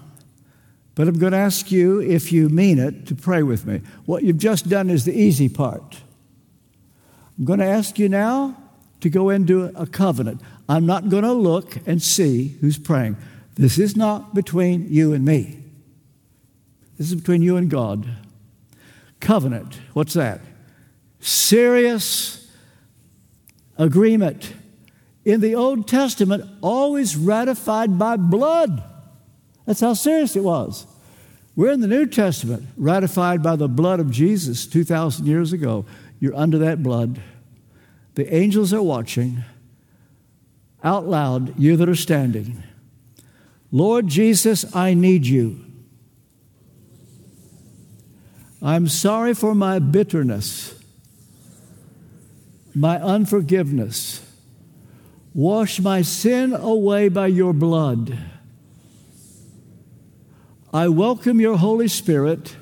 but 0.96 1.08
I'm 1.08 1.18
going 1.18 1.32
to 1.32 1.40
ask 1.40 1.72
you, 1.72 2.00
if 2.02 2.32
you 2.32 2.50
mean 2.50 2.78
it, 2.78 3.08
to 3.08 3.16
pray 3.16 3.42
with 3.42 3.66
me. 3.66 3.82
What 4.06 4.24
you've 4.24 4.38
just 4.38 4.70
done 4.70 4.90
is 4.90 5.06
the 5.06 5.18
easy 5.18 5.50
part. 5.50 6.02
I'm 7.38 7.46
going 7.46 7.60
to 7.60 7.66
ask 7.66 7.98
you 7.98 8.10
now 8.10 8.56
to 9.02 9.10
go 9.10 9.30
into 9.30 9.72
a 9.76 9.88
covenant. 9.88 10.42
I'm 10.70 10.86
not 10.86 11.10
going 11.10 11.24
to 11.24 11.34
look 11.34 11.78
and 11.88 12.02
see 12.02 12.50
who's 12.62 12.78
praying. 12.78 13.18
This 13.56 13.80
is 13.80 13.96
not 13.96 14.36
between 14.36 14.92
you 14.92 15.14
and 15.14 15.26
me. 15.26 15.60
This 16.98 17.12
is 17.12 17.16
between 17.16 17.42
you 17.42 17.58
and 17.58 17.70
God. 17.70 18.08
Covenant, 19.20 19.80
what's 19.94 20.14
that? 20.14 20.42
Serious 21.20 22.52
agreement. 23.78 24.54
In 25.26 25.42
the 25.42 25.56
Old 25.56 25.88
Testament, 25.88 26.44
always 26.62 27.16
ratified 27.16 27.98
by 27.98 28.18
blood. 28.18 28.84
That's 29.66 29.80
how 29.80 29.94
serious 29.94 30.36
it 30.36 30.44
was. 30.44 30.86
We're 31.56 31.72
in 31.72 31.82
the 31.82 31.88
New 31.88 32.08
Testament, 32.08 32.68
ratified 32.78 33.44
by 33.44 33.56
the 33.56 33.68
blood 33.68 34.00
of 34.00 34.10
Jesus 34.10 34.66
2,000 34.66 35.26
years 35.26 35.54
ago. 35.54 35.86
You're 36.20 36.36
under 36.36 36.58
that 36.60 36.82
blood. 36.82 37.22
The 38.16 38.34
angels 38.34 38.74
are 38.74 38.82
watching. 38.82 39.44
Out 40.84 41.08
loud, 41.08 41.58
you 41.60 41.78
that 41.78 41.88
are 41.88 41.96
standing. 41.96 42.64
Lord 43.72 44.08
Jesus, 44.08 44.76
I 44.76 44.94
need 44.94 45.26
you. 45.26 45.64
I'm 48.62 48.88
sorry 48.88 49.34
for 49.34 49.54
my 49.54 49.80
bitterness, 49.80 50.82
my 52.74 52.98
unforgiveness. 53.02 54.22
Wash 55.34 55.80
my 55.80 56.02
sin 56.02 56.54
away 56.54 57.10
by 57.10 57.28
your 57.28 57.54
blood. 57.54 58.18
I 60.74 60.88
welcome 60.88 61.40
your 61.40 61.58
Holy 61.58 61.88
Spirit. 61.88 62.56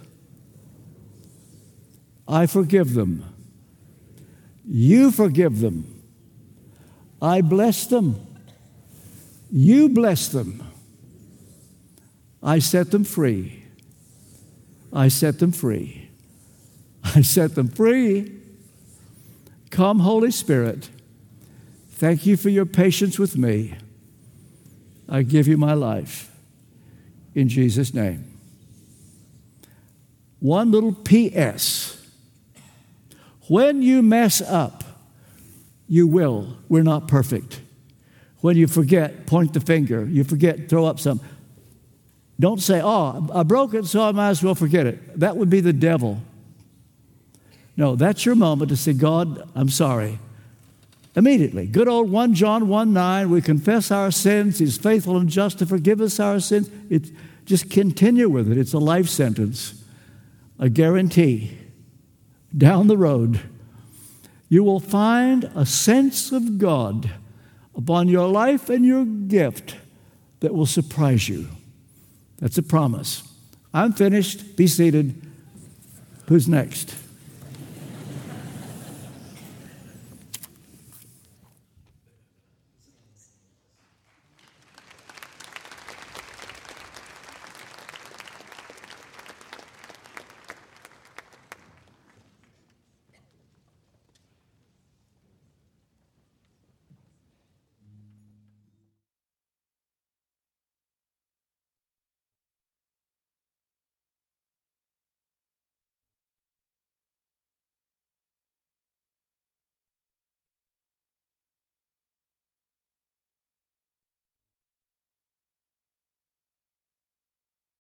I 2.28 2.45
forgive 2.45 2.93
them. 2.93 3.24
You 4.66 5.12
forgive 5.12 5.62
them. 5.62 6.03
I 7.22 7.39
bless 7.39 7.86
them. 7.86 8.28
You 9.49 9.88
bless 9.88 10.28
them. 10.28 10.62
I 12.43 12.59
set 12.59 12.91
them 12.91 13.05
free. 13.05 13.64
I 14.91 15.07
set 15.07 15.39
them 15.39 15.53
free. 15.53 16.09
I 17.16 17.22
set 17.22 17.55
them 17.55 17.70
free. 17.70 18.39
Come, 19.70 19.99
Holy 19.99 20.32
Spirit. 20.32 20.89
Thank 21.91 22.26
you 22.26 22.36
for 22.36 22.49
your 22.49 22.66
patience 22.66 23.18
with 23.18 23.38
me. 23.38 23.76
I 25.07 25.22
give 25.22 25.47
you 25.47 25.57
my 25.57 25.74
life 25.74 26.31
in 27.36 27.48
Jesus' 27.50 27.94
name. 27.94 28.26
One 30.40 30.72
little 30.72 30.94
P.S. 30.94 31.98
When 33.48 33.82
you 33.82 34.02
mess 34.02 34.42
up, 34.42 34.84
you 35.88 36.08
will. 36.08 36.58
We're 36.68 36.84
not 36.84 37.08
perfect. 37.08 37.62
When 38.40 38.58
you 38.58 38.68
forget, 38.68 39.28
point 39.28 39.54
the 39.54 39.60
finger. 39.60 40.06
You 40.06 40.24
forget, 40.24 40.68
throw 40.68 40.86
up 40.86 41.00
some. 41.00 41.20
Don't 42.40 42.60
say, 42.60 42.82
oh, 42.84 43.30
I 43.34 43.44
broke 43.44 43.76
it, 43.76 43.86
so 43.86 44.02
I 44.02 44.12
might 44.12 44.30
as 44.30 44.42
well 44.42 44.56
forget 44.56 44.88
it. 44.88 45.20
That 45.20 45.38
would 45.38 45.50
be 45.50 45.62
the 45.62 45.74
devil. 45.74 46.20
No, 47.78 47.96
that's 47.96 48.26
your 48.26 48.36
moment 48.36 48.70
to 48.70 48.78
say, 48.78 48.94
God, 48.94 49.48
I'm 49.54 49.70
sorry. 49.70 50.18
Immediately. 51.16 51.68
Good 51.68 51.88
old 51.88 52.09
1 52.09 52.34
John 52.34 52.68
1 52.68 52.93
9, 52.93 53.30
we 53.30 53.41
confess 53.41 53.91
our 53.91 54.12
sins. 54.12 54.59
He's 54.59 54.78
faithful 54.78 55.18
and 55.18 55.30
just 55.30 55.59
to 55.59 55.66
forgive 55.66 55.99
us 55.99 56.20
our 56.20 56.39
sins. 56.39 56.70
It, 56.89 57.12
just 57.45 57.70
continue 57.70 58.30
with 58.30 58.49
it. 58.49 58.57
It's 58.57 58.74
a 58.74 58.80
life 58.80 59.09
sentence, 59.09 59.84
a 60.57 60.70
guarantee. 60.70 61.57
Down 62.57 62.88
the 62.88 62.97
road, 62.97 63.41
you 64.47 64.64
will 64.64 64.80
find 64.80 65.49
a 65.55 65.66
sense 65.66 66.32
of 66.32 66.57
God 66.57 67.12
upon 67.76 68.07
your 68.07 68.28
life 68.28 68.70
and 68.70 68.86
your 68.86 69.05
gift 69.05 69.76
that 70.41 70.53
will 70.53 70.66
surprise 70.66 71.30
you. 71.30 71.47
That's 72.39 72.57
a 72.57 72.64
promise. 72.64 73.24
I'm 73.74 73.93
finished. 73.93 74.55
Be 74.55 74.68
seated. 74.68 75.22
Who's 76.28 76.47
next? 76.47 76.95